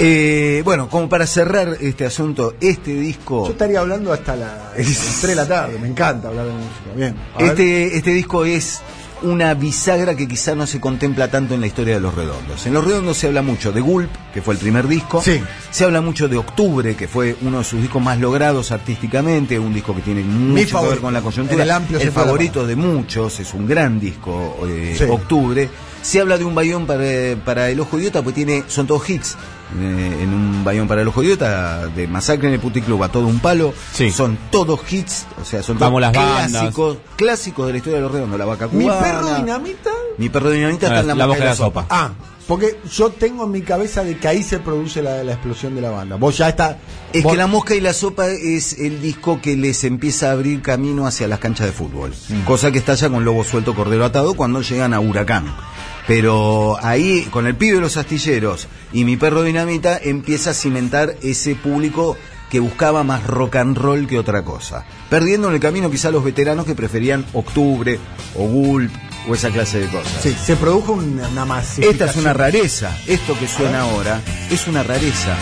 Eh, 0.00 0.62
bueno, 0.64 0.88
como 0.88 1.08
para 1.08 1.26
cerrar 1.26 1.76
este 1.80 2.04
asunto, 2.04 2.54
este 2.60 2.94
Yo 2.94 3.00
disco, 3.00 3.48
estaría 3.48 3.80
hablando 3.80 4.12
hasta 4.12 4.36
las 4.36 4.72
3 4.74 5.22
de 5.22 5.34
la 5.34 5.46
tarde. 5.46 5.78
Me 5.78 5.88
encanta 5.88 6.28
hablar 6.28 6.46
de 6.46 6.52
música. 6.52 6.94
Bien. 6.94 7.14
Este, 7.38 7.96
este 7.96 8.10
disco 8.10 8.44
es 8.44 8.80
una 9.22 9.54
bisagra 9.54 10.14
que 10.14 10.28
quizá 10.28 10.54
no 10.54 10.64
se 10.66 10.80
contempla 10.80 11.28
tanto 11.28 11.54
en 11.54 11.60
la 11.60 11.66
historia 11.66 11.94
de 11.94 12.00
Los 12.00 12.14
Redondos. 12.14 12.64
En 12.66 12.72
Los 12.72 12.84
Redondos 12.84 13.16
se 13.16 13.26
habla 13.26 13.42
mucho 13.42 13.72
de 13.72 13.80
Gulp, 13.80 14.10
que 14.32 14.40
fue 14.42 14.54
el 14.54 14.60
primer 14.60 14.86
disco. 14.86 15.20
Sí. 15.20 15.40
Se 15.72 15.84
habla 15.84 16.00
mucho 16.00 16.28
de 16.28 16.36
Octubre, 16.36 16.94
que 16.94 17.08
fue 17.08 17.34
uno 17.42 17.58
de 17.58 17.64
sus 17.64 17.80
discos 17.82 18.00
más 18.00 18.20
logrados 18.20 18.70
artísticamente, 18.70 19.58
un 19.58 19.74
disco 19.74 19.94
que 19.96 20.02
tiene 20.02 20.22
mucho 20.22 20.80
que 20.80 20.88
ver 20.88 20.98
con 21.00 21.12
la 21.12 21.20
coyuntura. 21.20 21.64
el 21.64 21.70
amplio 21.70 21.98
la 21.98 22.12
favorito 22.12 22.64
de 22.64 22.76
muchos, 22.76 23.40
es 23.40 23.52
un 23.54 23.66
gran 23.66 23.98
disco, 23.98 24.56
eh, 24.68 24.94
Sí. 24.96 25.04
Octubre. 25.10 25.68
Se 26.02 26.20
habla 26.20 26.38
de 26.38 26.44
un 26.44 26.54
bayón 26.54 26.86
para, 26.86 27.02
para 27.44 27.70
el 27.70 27.80
ojo 27.80 27.98
idiota, 27.98 28.22
pues 28.22 28.34
tiene, 28.34 28.64
son 28.68 28.86
todos 28.86 29.08
hits. 29.08 29.36
Eh, 29.78 30.18
en 30.22 30.32
un 30.32 30.64
bayón 30.64 30.88
para 30.88 31.02
el 31.02 31.08
ojo 31.08 31.22
idiota, 31.22 31.88
de 31.88 32.06
Masacre 32.08 32.48
en 32.48 32.54
el 32.54 32.60
Puticlub 32.60 33.02
a 33.02 33.10
todo 33.10 33.26
un 33.26 33.38
palo, 33.38 33.74
Sí. 33.92 34.10
son 34.10 34.38
todos 34.50 34.80
hits, 34.90 35.26
o 35.40 35.44
sea, 35.44 35.62
son 35.62 35.76
todos 35.76 35.88
Vamos 35.88 36.00
las 36.00 36.12
bandas. 36.14 36.50
clásicos, 36.50 36.96
clásicos 37.16 37.66
de 37.66 37.72
la 37.72 37.76
historia 37.78 37.96
de 37.98 38.02
los 38.02 38.12
redondos, 38.12 38.38
la 38.38 38.46
vaca 38.46 38.68
Mi 38.72 38.84
cubana. 38.84 39.00
perro 39.02 39.34
dinamita. 39.36 39.90
Mi 40.16 40.28
perro 40.30 40.50
dinamita 40.50 40.86
está 40.86 40.98
Ah, 40.98 41.00
en 41.00 41.06
la, 41.08 41.14
la 41.14 41.26
boca 41.26 41.40
de 41.40 41.44
la 41.44 41.54
sopa. 41.54 41.86
Ah, 41.90 42.12
porque 42.46 42.80
yo 42.90 43.10
tengo 43.10 43.44
en 43.44 43.50
mi 43.50 43.60
cabeza 43.60 44.02
de 44.04 44.16
que 44.16 44.26
ahí 44.26 44.42
se 44.42 44.58
produce 44.58 45.02
la, 45.02 45.22
la 45.22 45.32
explosión 45.32 45.74
de 45.74 45.82
la 45.82 45.90
banda. 45.90 46.16
Vos 46.16 46.38
ya 46.38 46.48
está. 46.48 46.78
Es 47.12 47.22
vos- 47.22 47.32
que 47.32 47.36
La 47.36 47.46
Mosca 47.46 47.74
y 47.74 47.80
la 47.82 47.92
Sopa 47.92 48.26
es 48.28 48.78
el 48.78 49.02
disco 49.02 49.38
que 49.42 49.54
les 49.54 49.84
empieza 49.84 50.30
a 50.30 50.32
abrir 50.32 50.62
camino 50.62 51.06
hacia 51.06 51.28
las 51.28 51.40
canchas 51.40 51.66
de 51.66 51.72
fútbol. 51.74 52.14
Mm. 52.30 52.44
Cosa 52.46 52.72
que 52.72 52.78
estalla 52.78 53.10
con 53.10 53.22
Lobo 53.26 53.44
Suelto, 53.44 53.74
Cordero 53.74 54.06
Atado 54.06 54.32
cuando 54.32 54.62
llegan 54.62 54.94
a 54.94 55.00
Huracán. 55.00 55.54
Pero 56.08 56.78
ahí, 56.82 57.28
con 57.30 57.46
el 57.46 57.54
pibe 57.54 57.74
de 57.74 57.82
los 57.82 57.98
astilleros 57.98 58.66
y 58.94 59.04
mi 59.04 59.18
perro 59.18 59.42
dinamita, 59.42 60.00
empieza 60.02 60.50
a 60.50 60.54
cimentar 60.54 61.14
ese 61.22 61.54
público 61.54 62.16
que 62.50 62.60
buscaba 62.60 63.04
más 63.04 63.26
rock 63.26 63.56
and 63.56 63.76
roll 63.76 64.06
que 64.06 64.18
otra 64.18 64.42
cosa. 64.42 64.86
Perdiendo 65.10 65.48
en 65.48 65.54
el 65.54 65.60
camino 65.60 65.90
quizá 65.90 66.10
los 66.10 66.24
veteranos 66.24 66.64
que 66.64 66.74
preferían 66.74 67.26
Octubre 67.34 67.98
o 68.34 68.46
Gulp 68.46 68.90
o 69.28 69.34
esa 69.34 69.50
clase 69.50 69.80
de 69.80 69.88
cosas. 69.88 70.22
Sí, 70.22 70.34
se 70.42 70.56
produjo 70.56 70.92
una, 70.94 71.28
una 71.28 71.44
masificación. 71.44 71.92
Esta 71.92 72.04
es 72.06 72.16
una 72.16 72.32
rareza. 72.32 72.96
Esto 73.06 73.38
que 73.38 73.46
suena 73.46 73.82
ahora 73.82 74.22
es 74.50 74.66
una 74.66 74.82
rareza. 74.82 75.36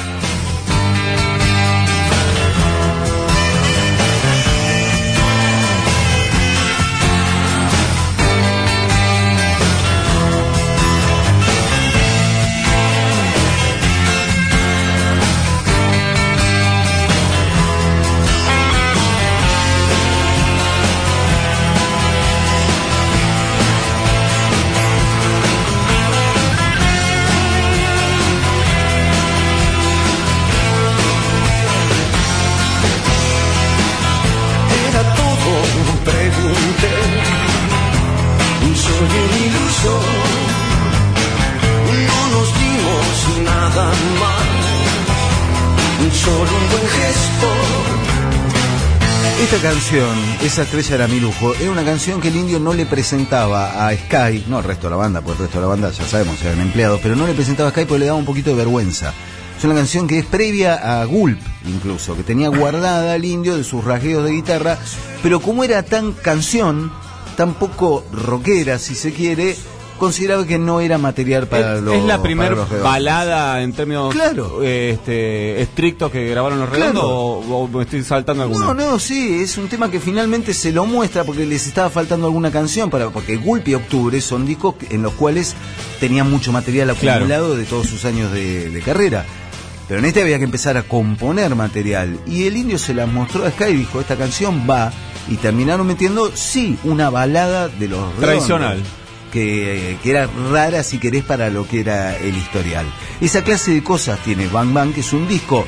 Esta 49.47 49.63
canción, 49.63 50.19
Esa 50.43 50.63
estrella 50.63 50.97
era 50.97 51.07
mi 51.07 51.21
lujo, 51.21 51.55
era 51.55 51.71
una 51.71 51.85
canción 51.85 52.21
que 52.21 52.29
el 52.29 52.37
indio 52.37 52.59
no 52.59 52.75
le 52.75 52.85
presentaba 52.85 53.87
a 53.87 53.95
Sky, 53.95 54.45
no 54.49 54.59
al 54.59 54.65
resto 54.65 54.89
de 54.89 54.91
la 54.91 54.97
banda, 54.97 55.21
porque 55.21 55.43
el 55.43 55.47
resto 55.47 55.61
de 55.61 55.67
la 55.67 55.69
banda 55.69 55.91
ya 55.93 56.05
sabemos, 56.05 56.43
eran 56.43 56.61
empleados, 56.61 56.99
pero 57.01 57.15
no 57.15 57.29
le 57.29 57.33
presentaba 57.33 57.69
a 57.69 57.73
Sky 57.73 57.85
porque 57.85 58.01
le 58.01 58.07
daba 58.07 58.19
un 58.19 58.25
poquito 58.25 58.51
de 58.51 58.57
vergüenza. 58.57 59.15
Es 59.57 59.63
una 59.63 59.77
canción 59.77 60.09
que 60.09 60.19
es 60.19 60.27
previa 60.27 61.01
a 61.01 61.05
Gulp, 61.05 61.39
incluso, 61.65 62.17
que 62.17 62.25
tenía 62.25 62.49
guardada 62.49 63.13
al 63.13 63.25
indio 63.25 63.57
de 63.57 63.63
sus 63.63 63.85
rasgueos 63.85 64.25
de 64.25 64.33
guitarra, 64.33 64.79
pero 65.23 65.39
como 65.39 65.63
era 65.63 65.85
tan 65.85 66.11
canción, 66.11 66.91
tan 67.37 67.55
poco 67.55 68.05
rockera, 68.13 68.81
si 68.81 68.97
se 68.97 69.13
quiere, 69.13 69.57
consideraba 69.97 70.47
que 70.47 70.59
no 70.59 70.81
era 70.81 70.99
material 70.99 71.47
para 71.47 71.77
es, 71.77 71.83
los 71.83 71.95
es 71.95 72.05
la 72.05 72.23
primera 72.23 72.55
balada 72.83 73.63
en 73.63 73.73
términos 73.73 74.15
Claro. 74.15 74.61
eh, 74.63 74.91
este, 74.95 75.61
estrictos 75.63 76.11
que 76.11 76.29
grabaron 76.29 76.59
los 76.61 76.69
redondos 76.69 77.03
Claro. 77.03 77.09
o, 77.09 77.65
o 77.65 77.69
me 77.69 77.83
estoy 77.83 78.03
saltando 78.03 78.43
alguno. 78.45 78.73
No, 78.73 78.75
no, 78.75 78.99
sí, 78.99 79.41
es 79.43 79.59
un 79.59 79.69
tema 79.69 79.91
que 79.91 80.01
finalmente 80.01 80.55
se 80.55 80.73
lo 80.73 80.87
muestra 80.87 81.25
porque 81.25 81.45
les 81.47 81.67
estaba 81.67 81.91
faltando 81.91 82.27
alguna 82.27 82.51
canción, 82.51 82.91
para 82.91 83.11
porque 83.11 83.37
Gulp 83.37 83.67
y 83.69 83.75
Octubre 83.75 84.21
son 84.21 84.47
discos 84.47 84.75
en 84.91 85.03
los 85.03 85.13
cuales 85.15 85.55
tenían 86.01 86.31
mucho 86.31 86.53
material 86.53 86.95
Claro. 86.97 87.17
acumulado 87.25 87.57
de 87.57 87.65
todos 87.65 87.87
sus 87.87 88.05
años 88.05 88.33
de, 88.33 88.71
de 88.71 88.81
carrera. 88.81 89.25
Pero 89.89 90.01
en 90.01 90.07
este 90.07 90.21
había 90.23 90.39
que 90.39 90.45
empezar 90.45 90.77
a 90.77 90.83
componer 90.83 91.55
material. 91.55 92.19
Y 92.27 92.47
el 92.49 92.57
indio 92.57 92.77
se 92.79 92.93
las 92.93 93.07
mostró 93.11 93.45
a 93.45 93.51
Sky 93.53 93.67
y 93.71 93.75
dijo, 93.77 94.01
esta 94.01 94.17
canción 94.17 94.67
va. 94.69 94.93
Y 95.29 95.37
terminaron 95.37 95.87
metiendo, 95.87 96.31
sí, 96.35 96.77
una 96.85 97.09
balada 97.11 97.69
de 97.69 97.87
los 97.89 98.01
redondos, 98.01 98.21
Tradicional. 98.21 98.83
Que, 99.33 99.99
era 100.05 100.29
rara, 100.51 100.83
si 100.83 100.99
querés, 100.99 101.25
para 101.25 101.51
lo 101.51 101.67
que 101.69 101.81
era 101.81 102.17
el 102.17 102.37
historial. 102.37 102.87
Esa 103.21 103.45
clase 103.45 103.73
de 103.73 103.83
cosas 103.83 104.19
tiene 104.21 104.49
Bang 104.49 104.73
Bang, 104.73 104.95
que 104.95 105.01
es 105.01 105.13
un 105.13 105.29
disco 105.29 105.67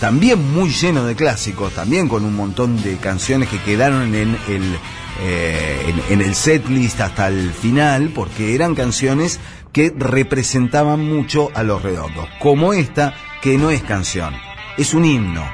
también 0.00 0.52
muy 0.52 0.70
lleno 0.70 1.04
de 1.04 1.14
clásicos, 1.14 1.74
también 1.74 2.08
con 2.08 2.24
un 2.24 2.34
montón 2.34 2.82
de 2.82 2.96
canciones 2.96 3.48
que 3.48 3.60
quedaron 3.60 4.14
en 4.14 4.36
el, 4.48 4.78
eh, 5.20 5.94
en 6.10 6.20
el 6.20 6.34
setlist 6.34 7.00
hasta 7.00 7.28
el 7.28 7.52
final, 7.52 8.10
porque 8.14 8.54
eran 8.54 8.74
canciones 8.74 9.38
que 9.72 9.92
representaban 9.96 11.00
mucho 11.00 11.50
a 11.54 11.62
los 11.62 11.82
redondos, 11.82 12.28
como 12.40 12.72
esta, 12.72 13.14
que 13.40 13.58
no 13.58 13.70
es 13.70 13.82
canción, 13.82 14.34
es 14.76 14.92
un 14.92 15.04
himno, 15.04 15.44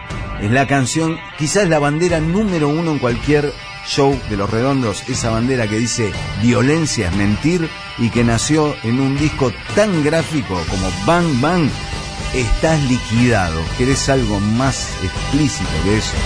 es 0.40 0.50
la 0.50 0.66
canción, 0.66 1.18
quizás 1.38 1.68
la 1.68 1.78
bandera 1.78 2.20
número 2.20 2.68
uno 2.68 2.92
en 2.92 2.98
cualquier 2.98 3.52
show 3.86 4.18
de 4.28 4.36
los 4.36 4.50
redondos, 4.50 5.08
esa 5.08 5.30
bandera 5.30 5.66
que 5.68 5.76
dice 5.76 6.12
violencia 6.42 7.08
es 7.08 7.16
mentir 7.16 7.68
y 7.98 8.10
que 8.10 8.24
nació 8.24 8.74
en 8.82 9.00
un 9.00 9.16
disco 9.16 9.52
tan 9.74 10.04
gráfico 10.04 10.60
como 10.70 10.90
Bang 11.06 11.40
Bang, 11.40 11.68
estás 12.34 12.82
liquidado. 12.84 13.60
¿Querés 13.76 14.08
algo 14.08 14.40
más 14.40 14.88
explícito 15.02 15.70
que 15.84 15.98
eso? 15.98 16.16